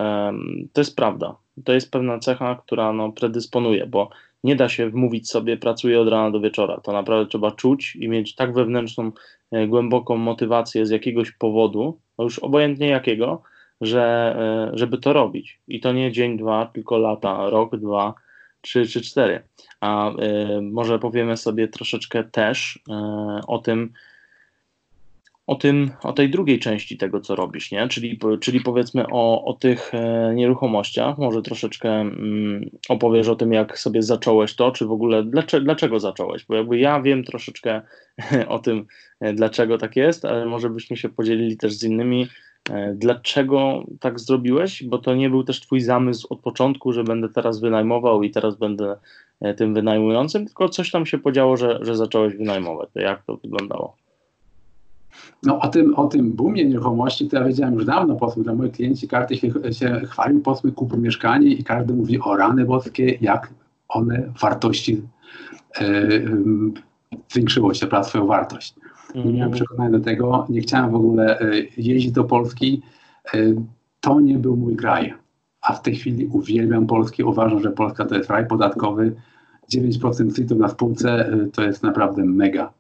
[0.73, 1.37] to jest prawda.
[1.65, 4.11] To jest pewna cecha, która no, predysponuje, bo
[4.45, 6.81] nie da się wmówić sobie, pracuję od rana do wieczora.
[6.81, 9.13] To naprawdę trzeba czuć i mieć tak wewnętrzną,
[9.53, 13.43] e, głęboką motywację z jakiegoś powodu, no już obojętnie jakiego,
[13.81, 14.37] że,
[14.73, 15.61] e, żeby to robić.
[15.69, 18.15] I to nie dzień, dwa, tylko lata, rok, dwa,
[18.67, 19.43] trzy czy cztery.
[19.81, 20.15] A y,
[20.63, 22.93] może powiemy sobie troszeczkę też y,
[23.47, 23.93] o tym,
[25.47, 27.89] o tym, o tej drugiej części tego, co robisz, nie?
[27.89, 33.79] Czyli, czyli powiedzmy o, o tych e, nieruchomościach, może troszeczkę mm, opowiesz o tym, jak
[33.79, 37.83] sobie zacząłeś to, czy w ogóle dlaczego, dlaczego zacząłeś, bo jakby ja wiem troszeczkę
[38.49, 38.87] o tym,
[39.21, 42.29] e, dlaczego tak jest, ale może byśmy się podzielili też z innymi,
[42.95, 47.61] dlaczego tak zrobiłeś, bo to nie był też twój zamysł od początku, że będę teraz
[47.61, 48.97] wynajmował i teraz będę
[49.57, 52.89] tym wynajmującym, tylko coś tam się podziało, że, że zacząłeś wynajmować.
[52.93, 53.97] To jak to wyglądało?
[55.43, 58.73] No o tym, o tym boomie nieruchomości to ja wiedziałem już dawno, powiedzmy, dla moich
[58.73, 63.51] klienci każdy się, się chwalił, powiedzmy, kupił mieszkanie i każdy mówi o rany boskie, jak
[63.89, 65.03] one wartości
[65.81, 66.09] e,
[67.29, 68.75] zwiększyło się, prawda, swoją wartość.
[69.15, 69.53] Nie miałem mhm.
[69.53, 72.83] przekonania do tego, nie chciałem w ogóle e, jeździć do Polski.
[73.35, 73.39] E,
[74.01, 75.15] to nie był mój kraj.
[75.61, 79.15] A w tej chwili uwielbiam Polski, uważam, że Polska to jest raj podatkowy.
[79.75, 82.73] 9% CIT na spółce e, to jest naprawdę mega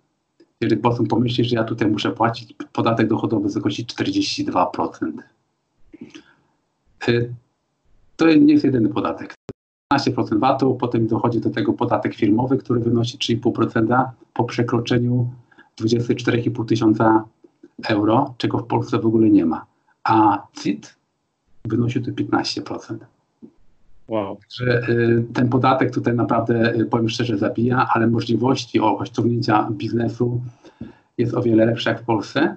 [0.60, 5.12] jeżeli potem pomyślisz, że ja tutaj muszę płacić podatek dochodowy w wysokości 42%.
[7.08, 7.34] Y,
[8.16, 9.34] To nie jest jedyny podatek.
[9.94, 15.30] 15% VAT-u, potem dochodzi do tego podatek firmowy, który wynosi 3,5% po przekroczeniu
[15.80, 17.24] 24,5 tysiąca
[17.88, 19.66] euro, czego w Polsce w ogóle nie ma.
[20.04, 20.96] A CIT
[21.64, 22.96] wynosi to 15%.
[24.08, 24.38] Wow.
[24.54, 30.40] Że y, ten podatek tutaj naprawdę, y, powiem szczerze, zabija, ale możliwości osiągnięcia biznesu
[31.18, 32.56] jest o wiele lepsze jak w Polsce,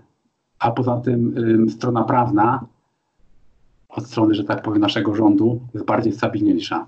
[0.60, 1.36] a poza tym
[1.70, 2.66] strona prawna
[3.90, 6.86] od strony, że tak powiem, naszego rządu jest bardziej stabilniejsza.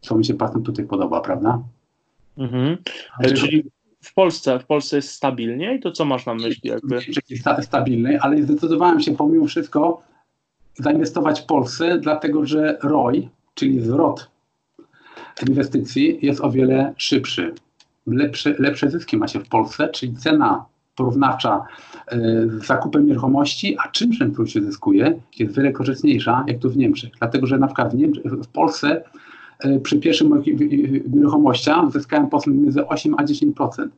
[0.00, 1.62] Co mi się pasem tutaj podoba, prawda?
[2.38, 2.76] Mhm.
[3.34, 3.64] Czyli
[4.06, 6.70] w Polsce, w Polsce jest stabilniej, to co masz na myśli?
[6.70, 7.00] Jakby?
[7.40, 10.02] Sta stabilny, ale zdecydowałem się pomimo wszystko
[10.74, 14.30] zainwestować w Polsce, dlatego że ROI, czyli zwrot
[15.48, 17.54] inwestycji jest o wiele szybszy.
[18.06, 20.64] Lepsze, lepsze zyski ma się w Polsce, czyli cena
[20.96, 21.64] porównawcza
[22.06, 26.76] e, z zakupem nieruchomości, a czynszem, który się zyskuje, jest wiele korzystniejsza, jak tu w
[26.76, 27.10] Niemczech.
[27.18, 29.02] Dlatego, że na przykład w, Niemczech, w Polsce
[29.82, 30.42] przy pierwszym
[31.12, 33.88] nieruchomościach zyskałem powiedzmy między 8 a 10%.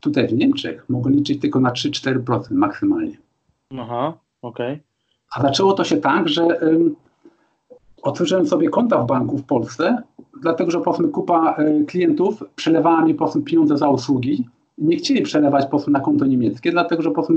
[0.00, 3.16] Tutaj w Niemczech mogę liczyć tylko na 3-4% maksymalnie.
[3.78, 4.72] Aha, okej.
[4.72, 4.82] Okay.
[5.34, 6.94] A zaczęło to się tak, że um,
[8.02, 10.02] otworzyłem sobie konta w banku w Polsce,
[10.42, 14.48] dlatego że powiedzmy kupa y, klientów przelewała mi powiedzmy pieniądze za usługi.
[14.78, 17.28] Nie chcieli przelewać powiedzmy na konto niemieckie, dlatego że raz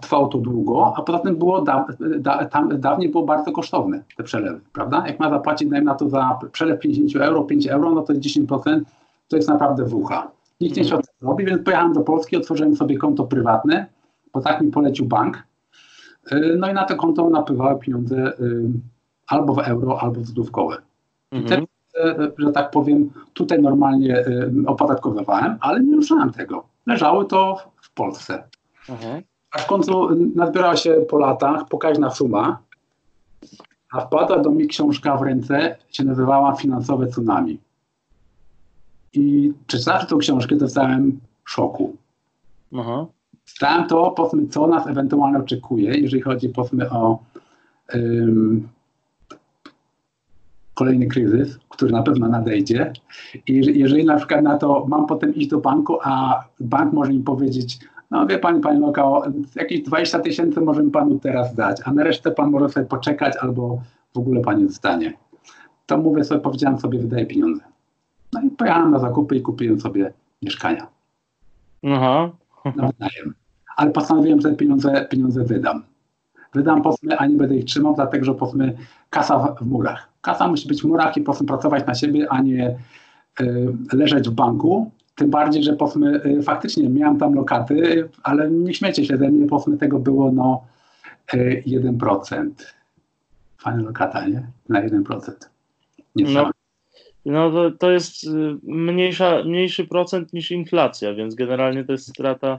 [0.00, 1.86] trwało to długo, a poza tym było da,
[2.18, 5.04] da, tam, dawniej było bardzo kosztowne te przelewy, prawda?
[5.06, 8.24] Jak ma zapłacić dajmy na to za przelew 50 euro, 5 euro, no to jest
[8.24, 8.80] 10%,
[9.28, 10.30] to jest naprawdę wucha.
[10.60, 13.86] Nikt nie chciał tego robić, więc pojechałem do Polski, otworzyłem sobie konto prywatne,
[14.32, 15.42] bo tak mi polecił bank.
[16.32, 18.64] Y, no i na to konto napływały pieniądze y,
[19.26, 20.76] albo w euro, albo w złotówkowe.
[21.30, 21.48] Mhm.
[21.48, 21.66] Te,
[22.38, 26.64] że tak powiem, tutaj normalnie y, opodatkowywałem, ale nie ruszałem tego.
[26.86, 28.42] Leżały to w Polsce.
[28.88, 29.22] Mhm.
[29.54, 32.58] A w końcu nazbierała się po latach pokaźna suma,
[33.92, 37.58] a wpadła do mnie książka w ręce, się nazywała Finansowe Tsunami.
[39.12, 41.96] I przeczytawszy tą książkę, dostałem szoku.
[42.76, 43.06] Aha.
[43.44, 47.18] Stałem to, powiedzmy, co nas ewentualnie oczekuje, jeżeli chodzi, powiedzmy, o
[47.94, 48.68] um,
[50.74, 52.92] kolejny kryzys, który na pewno nadejdzie.
[53.46, 57.20] I jeżeli na przykład na to mam potem iść do banku, a bank może mi
[57.20, 57.78] powiedzieć,
[58.14, 59.22] no wie pani, pani lokał,
[59.54, 63.82] jakieś 20 tysięcy możemy panu teraz dać, a na resztę pan może sobie poczekać albo
[64.14, 65.12] w ogóle pani zostanie.
[65.86, 67.62] To mówię sobie, powiedziałem sobie, wydaję pieniądze.
[68.32, 70.86] No i pojechałem na zakupy i kupiłem sobie mieszkania.
[71.84, 72.30] Aha.
[72.64, 73.34] Na wynajem.
[73.76, 75.82] Ale postanowiłem, że te pieniądze, pieniądze wydam.
[76.54, 78.76] Wydam posmy, a nie będę ich trzymał, dlatego że posmy
[79.10, 80.08] kasa w, w murach.
[80.20, 82.76] Kasa musi być w murach i posmy pracować na siebie, a nie
[83.40, 84.90] y, leżeć w banku.
[85.14, 89.46] Tym bardziej, że posmy y, faktycznie miałem tam lokaty, ale nie śmiecie się ze mnie,
[89.46, 90.64] posmy tego było no
[91.34, 92.50] y, 1%.
[93.58, 94.46] Fajna lokata, nie?
[94.68, 95.32] Na 1%.
[96.16, 96.50] Nie no,
[97.24, 98.28] no to, to jest y,
[98.62, 102.58] mniejsza, mniejszy procent niż inflacja, więc generalnie to jest strata,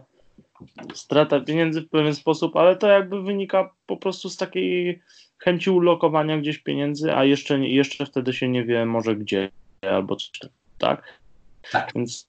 [0.93, 5.01] strata pieniędzy w pewien sposób, ale to jakby wynika po prostu z takiej
[5.37, 9.49] chęci ulokowania gdzieś pieniędzy, a jeszcze, jeszcze wtedy się nie wie może gdzie
[9.81, 10.31] albo coś
[10.77, 11.24] tak?
[11.71, 11.91] Tak.
[11.95, 12.27] Więc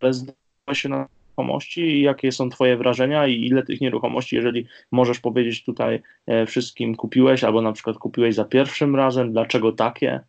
[0.00, 0.24] bez
[0.72, 6.02] się na nieruchomości jakie są Twoje wrażenia i ile tych nieruchomości, jeżeli możesz powiedzieć tutaj
[6.26, 10.20] e, wszystkim kupiłeś, albo na przykład kupiłeś za pierwszym razem, dlaczego takie?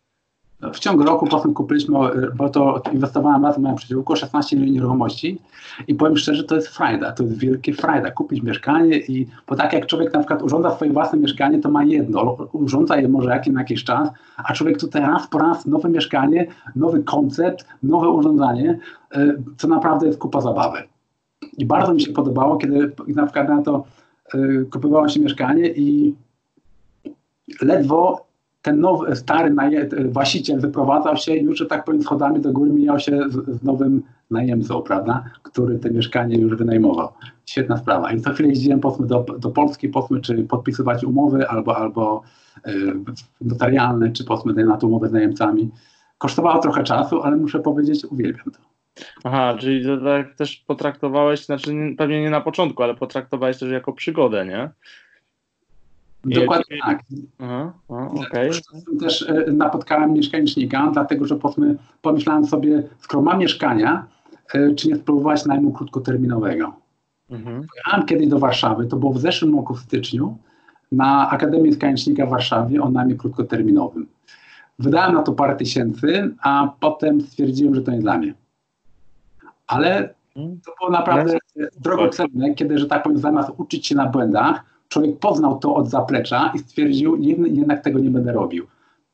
[0.62, 1.98] W ciągu roku potem kupiliśmy,
[2.36, 5.42] bo to inwestowałem razem z moją przyjaciółką 16 milionów nieruchomości
[5.88, 8.12] i powiem szczerze, to jest frajda, to jest wielkie frajda.
[8.12, 11.84] Kupić mieszkanie i, bo tak jak człowiek na przykład urządza swoje własne mieszkanie, to ma
[11.84, 15.90] jedno, urządza je może jakim, na jakiś czas, a człowiek tutaj raz po raz nowe
[15.90, 18.80] mieszkanie, nowy koncept, nowe urządzanie,
[19.12, 20.78] e, co naprawdę jest kupa zabawy.
[21.58, 23.84] I bardzo mi się podobało, kiedy na przykład na to
[24.34, 24.38] e,
[24.72, 26.16] kupowało się mieszkanie i
[27.62, 28.27] ledwo
[28.68, 29.56] ten nowy, stary
[30.10, 34.04] właściciel wyprowadzał się już, że tak powiem, schodami do góry mijał się z, z, nowym
[34.32, 37.10] najemcą, prawda, który te mieszkanie już wynajmował.
[37.46, 38.12] Świetna sprawa.
[38.12, 42.22] I co chwilę jeździłem powiedzmy do, do Polski, powiedzmy, czy podpisywać umowy albo, albo
[42.68, 42.72] y,
[43.42, 45.70] notarialne, czy powiedzmy na tą umowę z najemcami.
[46.18, 48.60] Kosztowało trochę czasu, ale muszę powiedzieć, uwielbiam to.
[49.24, 53.94] Aha, czyli to tak też potraktowałeś, znaczy pewnie nie na początku, ale potraktowałeś też jako
[53.94, 54.70] przygodę, nie?
[56.36, 57.04] Dokładnie tak.
[57.40, 58.50] Aha, okay.
[59.00, 61.40] Też e, napotkałem mieszkanicznika, dlatego że
[62.02, 64.06] pomyślałem sobie, skoro mam mieszkania,
[64.54, 66.74] e, czy nie spróbować najmu krótkoterminowego.
[67.30, 67.68] Mhm.
[67.68, 70.38] Pojechałem kiedyś do Warszawy, to było w zeszłym roku w styczniu,
[70.92, 74.08] na Akademię Mieszkanicznika w Warszawie o najmie krótkoterminowym.
[74.80, 78.34] Wydałem na to parę tysięcy, a potem stwierdziłem, że to nie dla mnie.
[79.68, 80.60] Ale mhm.
[80.66, 81.38] to było naprawdę
[81.80, 86.52] drogocenne, kiedy, że tak powiem, zamiast uczyć się na błędach, człowiek poznał to od zaplecza
[86.56, 88.68] i stwierdził, jednak tego nie będę robił.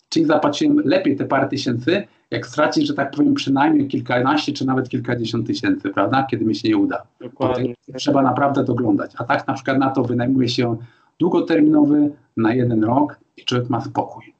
[0.10, 4.90] Czyli zapłaciłem lepiej te parę tysięcy, jak stracić, że tak powiem, przynajmniej kilkanaście czy nawet
[4.90, 6.28] kilkadziesiąt tysięcy, prawda?
[6.32, 7.04] Kiedy mi się nie uda.
[7.20, 7.74] Dokładnie.
[7.98, 9.12] Trzeba naprawdę doglądać.
[9.18, 10.78] A tak na przykład na to wynajmuje się
[11.20, 14.34] długoterminowy na jeden rok i człowiek ma spokój.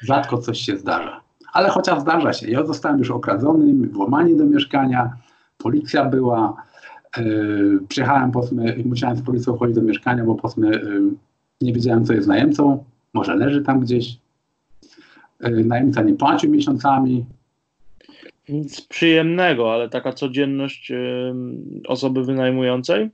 [0.00, 1.20] Rzadko coś się zdarza.
[1.52, 2.50] Ale chociaż zdarza się.
[2.50, 5.16] Ja zostałem już okradzony, włamanie do mieszkania,
[5.58, 6.56] policja była,
[7.88, 11.02] przyjechałem, powiedzmy, musiałem z policją chodzić do mieszkania, bo powiedzmy, yy,
[11.60, 14.18] nie wiedziałem, co jest najemcą, może leży tam gdzieś.
[15.40, 17.24] Yy, najemca nie płacił miesiącami.
[18.48, 21.34] Nic przyjemnego, ale taka codzienność yy,
[21.88, 23.10] osoby wynajmującej?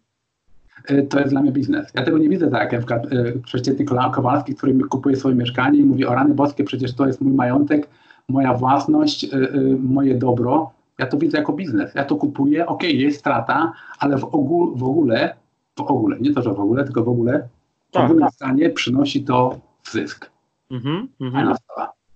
[0.91, 1.93] Y, to jest dla mnie biznes.
[1.95, 5.79] Ja tego nie widzę tak, jak na przykład yy, przeciętny Kowalski, który kupuje swoje mieszkanie
[5.79, 7.89] i mówi o rany boskie, przecież to jest mój majątek,
[8.29, 10.78] moja własność, yy, yy, moje dobro.
[10.99, 11.95] Ja to widzę jako biznes.
[11.95, 15.37] Ja to kupuję, ok, jest strata, ale w, ogóle, w ogóle,
[15.77, 17.49] w ogóle, nie to, że w ogóle, tylko w ogóle,
[17.89, 18.35] w tak, ogóle tak.
[18.35, 20.31] stanie przynosi to zysk.
[20.71, 21.55] Mhm, mhm.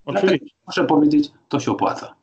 [0.04, 0.56] Oczywiście.
[0.66, 2.14] Muszę powiedzieć, to się opłaca.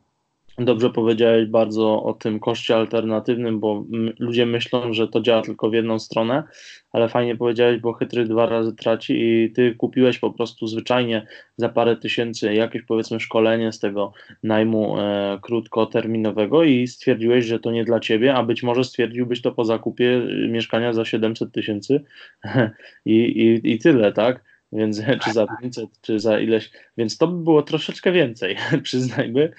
[0.60, 3.86] Dobrze powiedziałeś bardzo o tym koszcie alternatywnym, bo
[4.20, 6.44] ludzie myślą, że to działa tylko w jedną stronę,
[6.92, 11.70] ale fajnie powiedziałeś, bo chytry dwa razy traci i ty kupiłeś po prostu zwyczajnie za
[11.70, 17.86] parę tysięcy jakieś powiedzmy szkolenie z tego najmu e, krótkoterminowego i stwierdziłeś, że to nie
[17.86, 22.04] dla ciebie, a być może stwierdziłbyś to po zakupie mieszkania za 700 tysięcy
[23.06, 24.44] I, i, i tyle, tak?
[24.72, 29.52] Więc czy za 500, czy za ileś, więc to by było troszeczkę więcej, przyznajmy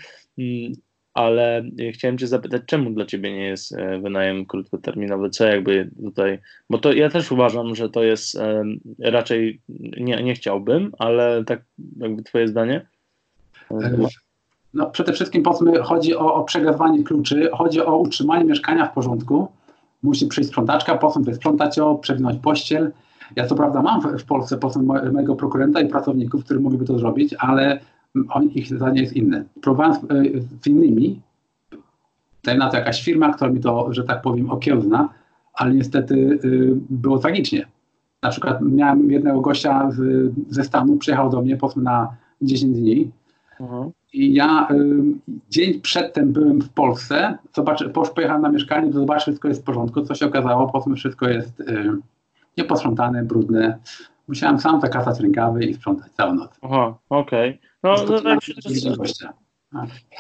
[1.15, 5.31] ale chciałem Cię zapytać, czemu dla Ciebie nie jest e, wynajem krótkoterminowy?
[5.31, 6.39] Co jakby tutaj,
[6.71, 8.65] bo to ja też uważam, że to jest e,
[8.99, 9.61] raczej,
[10.01, 11.63] nie, nie chciałbym, ale tak
[11.97, 12.87] jakby Twoje zdanie?
[13.71, 13.97] E,
[14.75, 19.49] no przede wszystkim powiedzmy, chodzi o, o przegazywanie kluczy, chodzi o utrzymanie mieszkania w porządku.
[20.03, 22.93] Musi przyjść sprzątaczka, potem wysprzątać ją, przewinąć pościel.
[23.37, 26.99] Ja co prawda mam w, w Polsce potem mojego prokurenta i pracowników, którzy mogliby to
[26.99, 27.81] zrobić, ale
[28.55, 29.45] ich zdanie jest inne.
[29.63, 30.07] Próbowałem z, e,
[30.63, 31.21] z innymi,
[32.41, 35.09] tutaj na to jakaś firma, która mi to, że tak powiem, okiełzna,
[35.55, 37.67] ale niestety y, było tragicznie.
[38.23, 43.11] Na przykład miałem jednego gościa z, ze Stanu, przyjechał do mnie powiedzmy na 10 dni
[43.61, 43.91] mhm.
[44.13, 45.03] i ja y,
[45.51, 50.15] dzień przedtem byłem w Polsce, zobaczy, pojechałem na mieszkanie, zobaczyć, wszystko jest w porządku, co
[50.15, 51.93] się okazało, powiedzmy wszystko jest y,
[52.59, 53.79] nieposprzątane, brudne.
[54.31, 56.51] Musiałem sam zakasać rękawy i sprzątać całą noc.
[56.63, 57.51] Aha, okej.
[57.51, 57.71] Okay.
[57.83, 58.55] No, no tak się,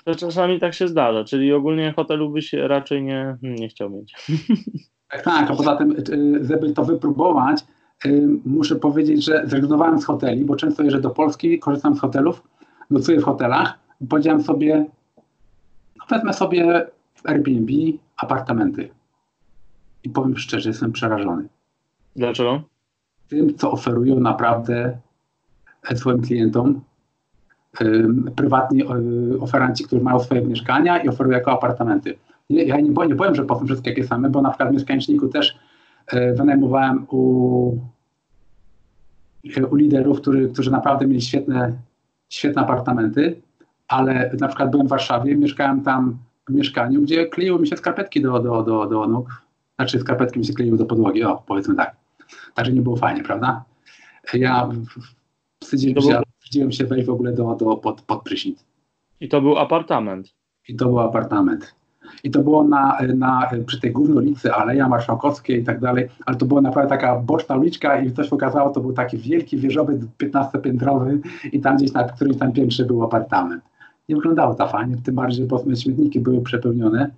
[0.04, 4.14] to czasami tak się zdarza, czyli ogólnie hotelu byś raczej nie, nie chciał mieć.
[5.08, 7.64] Tak, tak, a poza tym, y, żeby to wypróbować,
[8.06, 12.42] y, muszę powiedzieć, że zrezygnowałem z hoteli, bo często jeżdżę do Polski, korzystam z hotelów,
[12.90, 14.86] nocuję w hotelach i powiedziałem sobie,
[15.98, 17.72] no wezmę sobie w Airbnb
[18.16, 18.90] apartamenty.
[20.04, 21.48] I powiem szczerze, jestem przerażony.
[22.16, 22.62] Dlaczego?
[23.30, 24.98] Tym, co oferują naprawdę
[25.94, 26.80] swoim klientom,
[28.36, 28.82] prywatni
[29.40, 32.18] oferanci, którzy mają swoje mieszkania i oferują jako apartamenty.
[32.50, 35.28] Ja nie, nie powiem, że po tym wszystkie takie same, bo na przykład w mieszkaniczniku
[35.28, 35.58] też
[36.06, 37.78] e, wynajmowałem u,
[39.70, 41.72] u liderów, który, którzy naprawdę mieli świetne,
[42.28, 43.42] świetne apartamenty,
[43.88, 48.22] ale na przykład byłem w Warszawie, mieszkałem tam w mieszkaniu, gdzie kleiły mi się skarpetki
[48.22, 49.42] do, do, do, do nóg,
[49.76, 51.99] znaczy skarpetki mi się kleiły do podłogi, o powiedzmy tak.
[52.54, 53.64] Także nie było fajnie, prawda?
[54.34, 54.68] Ja
[55.62, 58.64] wstydziłem się, wstydziłem się wejść w ogóle do, do, pod, pod prysznic.
[59.20, 60.34] I to był apartament.
[60.68, 61.74] I to był apartament.
[62.24, 66.36] I to było na, na, przy tej głównej ulicy, Aleja Marszałkowskiej i tak dalej, ale
[66.36, 71.18] to była naprawdę taka boczna uliczka i coś pokazało, to był taki wielki wieżowiec 15-piętrowy
[71.52, 73.62] i tam gdzieś na którymś tam piętrze był apartament.
[74.08, 77.10] Nie wyglądało to fajnie, tym bardziej, że śmietniki były przepełnione.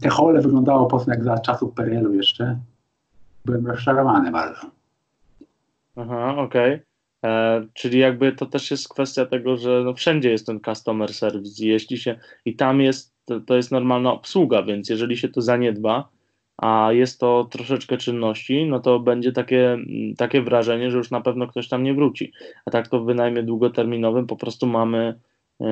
[0.00, 2.58] Te hole wyglądało po jak za czasów PRL-u jeszcze.
[3.44, 4.70] Byłem rozczarowany bardzo.
[5.96, 6.74] Aha, okej.
[6.74, 6.84] Okay.
[7.24, 11.64] E, czyli jakby to też jest kwestia tego, że no wszędzie jest ten customer service
[11.64, 15.42] i jeśli się i tam jest, to, to jest normalna obsługa, więc jeżeli się to
[15.42, 16.08] zaniedba,
[16.56, 19.78] a jest to troszeczkę czynności, no to będzie takie,
[20.16, 22.32] takie wrażenie, że już na pewno ktoś tam nie wróci.
[22.66, 25.20] A tak to w wynajmie długoterminowym po prostu mamy
[25.60, 25.64] y,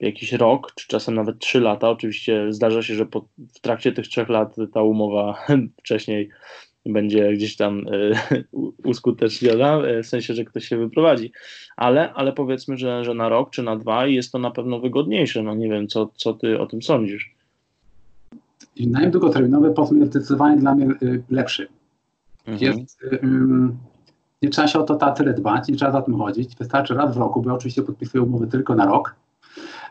[0.00, 1.90] jakiś rok, czy czasem nawet trzy lata.
[1.90, 5.46] Oczywiście zdarza się, że po, w trakcie tych trzech lat ta umowa
[5.80, 6.30] wcześniej
[6.86, 7.84] będzie gdzieś tam
[8.32, 8.44] e,
[8.84, 11.32] uskuteczniona, e, w sensie, że ktoś się wyprowadzi.
[11.76, 15.42] Ale, ale powiedzmy, że, że na rok czy na dwa jest to na pewno wygodniejsze.
[15.42, 17.34] No nie wiem, co, co ty o tym sądzisz.
[18.80, 21.68] Najem długoterminowy powiedzmy jest zdecydowanie dla mnie y, lepszy.
[22.46, 22.78] Mhm.
[22.78, 23.00] Jest,
[24.42, 26.56] nie trzeba się o to tyle dbać, nie trzeba za tym chodzić.
[26.56, 29.14] Wystarczy raz w roku, bo ja oczywiście podpisuję umowy tylko na rok.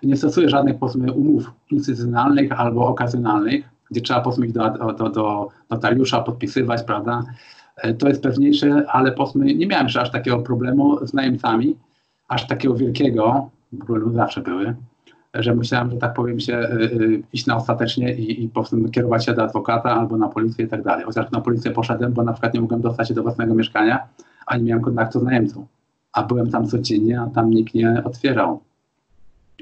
[0.04, 6.22] Nie stosuję żadnych powiedzmy umów instytucjonalnych albo okazjonalnych gdzie trzeba posłać do, do, do notariusza,
[6.22, 7.24] podpisywać, prawda?
[7.78, 11.76] E, to jest pewniejsze, ale posmy, nie miałem aż takiego problemu z najemcami,
[12.28, 14.76] aż takiego wielkiego, bo zawsze były,
[15.34, 19.26] że musiałem, że tak powiem, się y, y, iść na ostatecznie i, i po kierować
[19.26, 21.06] się do adwokata albo na policję i tak dalej.
[21.06, 24.08] Chociaż na policję poszedłem, bo na przykład nie mogłem dostać się do własnego mieszkania,
[24.46, 25.66] ani miałem kontaktu z najemcą.
[26.14, 28.60] A byłem tam codziennie, a tam nikt nie otwierał.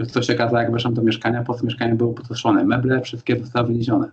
[0.07, 2.65] Co się okazało, jak weszłem do mieszkania, po prostu mieszkanie było potoszone.
[2.65, 4.11] Meble wszystkie zostały wyniesione.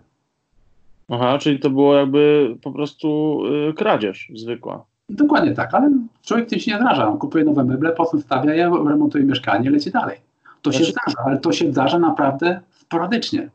[1.09, 4.85] Aha, czyli to było jakby po prostu yy, kradzież zwykła.
[5.09, 5.91] Dokładnie tak, ale
[6.25, 7.07] człowiek tym się nie zraża.
[7.07, 10.17] On kupuje nowe meble, potem stawia je, remontuje mieszkanie, leci dalej.
[10.61, 10.91] To się znaczy...
[10.91, 13.49] zdarza, ale to się zdarza naprawdę sporadycznie.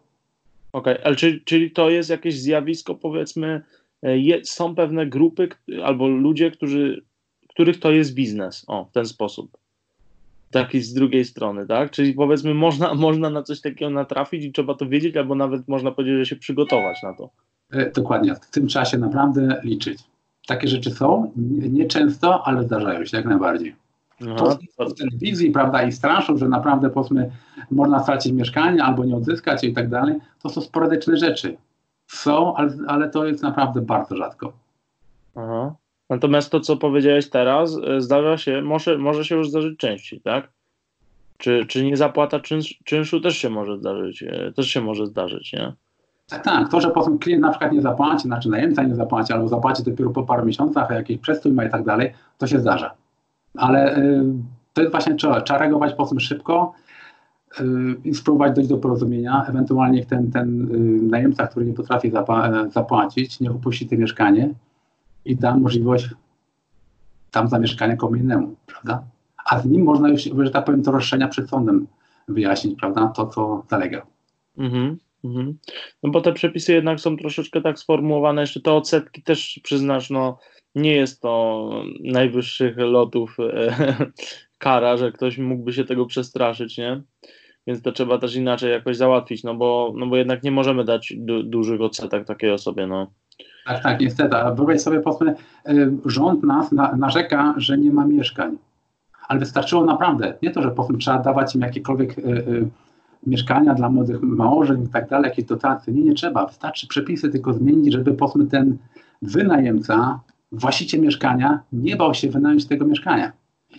[0.72, 1.05] Okej, okay.
[1.05, 3.62] ale czyli, czyli to jest jakieś zjawisko, powiedzmy,
[4.03, 5.49] e, je, są pewne grupy
[5.85, 7.05] albo ludzie, którzy,
[7.49, 9.58] których to jest biznes, o, w ten sposób.
[10.51, 11.91] Taki z drugiej strony, tak?
[11.91, 15.91] Czyli powiedzmy, można, można na coś takiego natrafić i trzeba to wiedzieć, albo nawet można
[15.91, 17.31] powiedzieć, że się przygotować na to.
[17.71, 19.99] E, dokładnie, w tym czasie naprawdę liczyć.
[20.47, 21.33] Takie rzeczy są,
[21.71, 23.77] nieczęsto, nie ale zdarzają się jak najbardziej.
[24.37, 27.31] To w telewizji, prawda, i straszą, że naprawdę powiedzmy
[27.71, 31.57] można stracić mieszkanie albo nie odzyskać i tak dalej, to są sporadyczne rzeczy.
[32.07, 34.53] Są, ale, ale to jest naprawdę bardzo rzadko.
[35.37, 35.75] Aha.
[36.11, 40.49] Natomiast to, co powiedziałeś teraz, e, zdarza się, może, może się już zdarzyć częściej, tak?
[41.39, 45.73] Czy, czy niezapłata czynsz, czynszu też się może zdarzyć, e, też się może zdarzyć, nie?
[46.29, 46.71] Tak, tak.
[46.71, 50.11] To, że potem klient na przykład nie zapłaci, znaczy najemca nie zapłaci, albo zapłaci dopiero
[50.11, 52.95] po paru miesiącach, a jakiś przestój ma i tak dalej, to się zdarza
[53.59, 54.25] ale y,
[54.73, 56.73] to jest właśnie trzeba, trzeba reagować po prostu szybko
[57.61, 57.65] y,
[58.05, 59.45] i spróbować dojść do porozumienia.
[59.49, 62.13] Ewentualnie ten, ten y, najemca, który nie potrafi
[62.69, 64.55] zapłacić, niech opuści to mieszkanie
[65.29, 66.09] i da możliwość
[67.31, 69.05] tam zamieszkania komu innemu, prawda?
[69.45, 71.87] A z nim można już, że tak powiem, to roszczenia przed sądem
[72.29, 73.12] wyjaśnić, prawda?
[73.16, 74.07] To, co zalega.
[74.59, 74.99] Mhm.
[75.24, 75.59] Mhm.
[76.03, 80.39] No bo te przepisy jednak są troszeczkę tak sformułowane, jeszcze te odsetki też przyznasz, no
[80.74, 81.70] nie jest to
[82.01, 83.97] najwyższych lotów e,
[84.59, 87.03] kara, że ktoś mógłby się tego przestraszyć, nie?
[87.66, 91.12] Więc to trzeba też inaczej jakoś załatwić, no bo, no bo jednak nie możemy dać
[91.16, 93.12] du dużych odsetek takiej osobie, no.
[93.67, 94.37] Tak, tak, niestety.
[94.37, 95.35] A wyobraź sobie, powiedzmy,
[96.05, 98.59] rząd nas na, narzeka, że nie ma mieszkań.
[99.29, 102.69] Ale wystarczyło naprawdę, nie to, że powiedzmy trzeba dawać im jakiekolwiek y, y,
[103.27, 105.93] mieszkania dla młodych małżeń i tak dalej, jakieś dotacje.
[105.93, 106.47] Nie, nie trzeba.
[106.47, 108.79] Wystarczy przepisy tylko zmienić, żeby powiedzmy ten
[109.23, 110.21] wynajemca
[110.53, 113.33] właściciel mieszkania nie bał się wynająć tego mieszkania.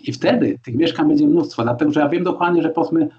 [0.04, 3.10] I wtedy tych mieszkań będzie mnóstwo, dlatego że ja wiem dokładnie, że powiedzmy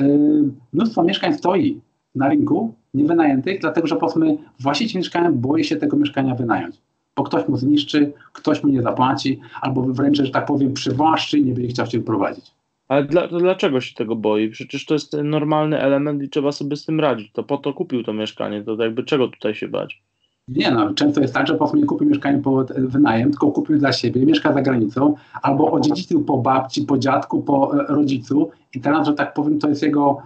[0.00, 1.80] yy, mnóstwo mieszkań stoi
[2.14, 6.76] na rynku niewynajętych, dlatego że powiedzmy właściciel mieszkania boi się tego mieszkania wynająć,
[7.16, 11.44] bo ktoś mu zniszczy, ktoś mu nie zapłaci, albo wręcz, że tak powiem, przywłaszczy i
[11.44, 12.56] nie będzie chciał się wyprowadzić.
[12.88, 14.48] Ale dla, dlaczego się tego boi?
[14.48, 17.32] Przecież to jest normalny element i trzeba sobie z tym radzić.
[17.32, 20.02] To po to kupił to mieszkanie, to jakby czego tutaj się bać?
[20.48, 23.78] Nie no, często jest tak, że po prostu nie kupił mieszkanie pod wynajem, tylko kupił
[23.78, 28.80] dla siebie, mieszka za granicą, albo odziedziczył po babci, po dziadku, po e, rodzicu i
[28.80, 30.22] teraz, że tak powiem, to jest jego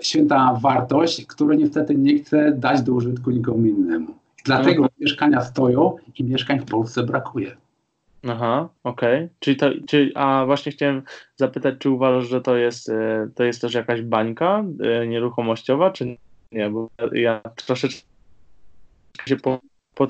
[0.00, 4.14] święta wartość, którą niestety nie chce dać do użytku nikomu innemu.
[4.44, 4.90] Dlatego mhm.
[5.00, 7.56] mieszkania stoją i mieszkań w Polsce brakuje.
[8.28, 9.16] Aha, okej.
[9.16, 9.28] Okay.
[9.38, 11.02] Czyli to, czy, a właśnie chciałem
[11.36, 16.16] zapytać, czy uważasz, że to jest, e, to jest też jakaś bańka e, nieruchomościowa, czy
[16.52, 16.70] nie?
[16.70, 18.02] Bo ja troszeczkę
[19.26, 19.60] się po,
[19.94, 20.06] po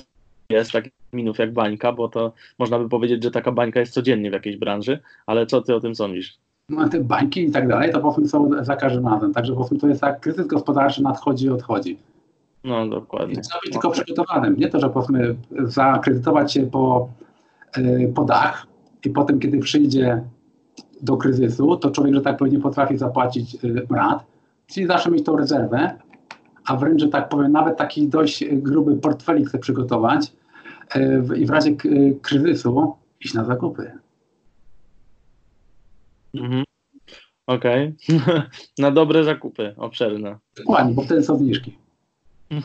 [0.51, 4.31] jest taki minów jak bańka, bo to można by powiedzieć, że taka bańka jest codziennie
[4.31, 6.39] w jakiejś branży, ale co ty o tym sądzisz?
[6.91, 10.01] Te bańki i tak dalej, to powiedzmy są za każdym razem, także powiedzmy to jest
[10.01, 11.99] tak, kryzys gospodarczy nadchodzi i odchodzi.
[12.65, 13.41] No dokładnie.
[13.41, 17.09] trzeba być tylko przygotowanym, nie to, że powiedzmy zakredytować się po,
[17.77, 18.67] yy, po dach
[19.05, 20.23] i potem kiedy przyjdzie
[21.03, 24.27] do kryzysu, to człowiek, że tak powiem, nie potrafi zapłacić yy, rat,
[24.67, 25.99] czyli zawsze mieć tą rezerwę,
[26.67, 30.33] a wręcz, że tak powiem, nawet taki dość gruby portfelik chce przygotować
[30.95, 31.77] yy, i w razie
[32.23, 34.04] kryzysu iść na zakupy.
[36.35, 36.65] Mhm.
[37.47, 37.97] Okej.
[38.09, 38.43] Okay.
[38.79, 40.39] na dobre zakupy, obszerne.
[40.57, 41.79] Dokładnie, bo wtedy są zniżki.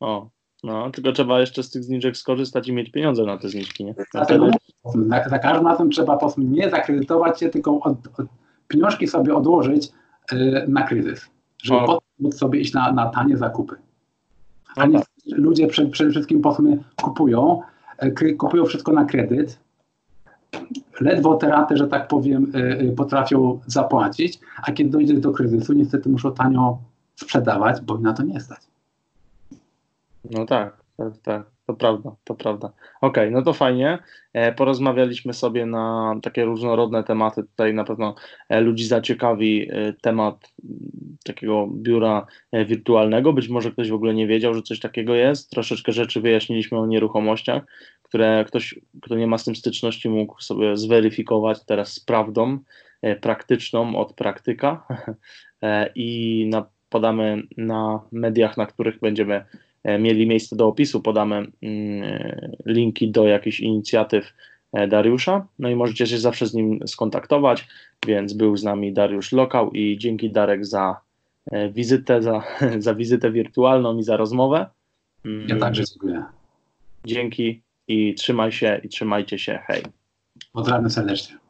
[0.00, 0.30] o,
[0.64, 3.94] no, tylko trzeba jeszcze z tych zniżek skorzystać i mieć pieniądze na te zniżki, nie?
[4.12, 4.50] Dlatego
[4.84, 8.26] za, za każdym razem trzeba po nie zakredytować się, tylko od, od,
[8.68, 9.92] pieniążki sobie odłożyć
[10.32, 11.30] yy, na kryzys,
[11.62, 11.86] żeby o.
[11.86, 13.76] potem móc sobie iść na, na tanie zakupy.
[14.76, 16.56] A nie, ludzie przed, przede wszystkim po
[17.02, 17.60] kupują,
[18.02, 19.58] yy, kupują wszystko na kredyt,
[21.00, 26.08] ledwo te raty, że tak powiem, yy, potrafią zapłacić, a kiedy dojdzie do kryzysu, niestety
[26.08, 26.78] muszą tanio
[27.14, 28.60] sprzedawać, bo na to nie stać.
[30.30, 32.66] No tak, tak, tak, to prawda, to prawda.
[33.00, 33.98] Okej, okay, no to fajnie.
[34.32, 37.42] E, porozmawialiśmy sobie na takie różnorodne tematy.
[37.42, 38.14] Tutaj na pewno
[38.48, 40.52] e, ludzi zaciekawi e, temat
[41.24, 42.26] takiego biura
[42.66, 43.32] wirtualnego.
[43.32, 45.50] Być może ktoś w ogóle nie wiedział, że coś takiego jest.
[45.50, 47.62] Troszeczkę rzeczy wyjaśniliśmy o nieruchomościach,
[48.14, 52.58] które ktoś, kto nie ma z tym styczności, mógł sobie zweryfikować teraz z prawdą
[53.20, 54.86] praktyczną od praktyka.
[55.94, 59.44] I na, podamy na mediach, na których będziemy
[59.98, 61.52] mieli miejsce do opisu, podamy mm,
[62.66, 64.32] linki do jakichś inicjatyw
[64.88, 67.66] Dariusza, no i możecie się zawsze z nim skontaktować,
[68.06, 70.96] więc był z nami Dariusz Lokał i dzięki Darek za
[71.70, 72.42] wizytę, za,
[72.78, 74.66] za wizytę wirtualną i za rozmowę.
[75.46, 76.24] Ja także dziękuję.
[77.04, 79.60] Dzięki i trzymaj się i trzymajcie się.
[79.66, 79.82] Hej.
[80.52, 81.43] Pozdrawiam serdecznie.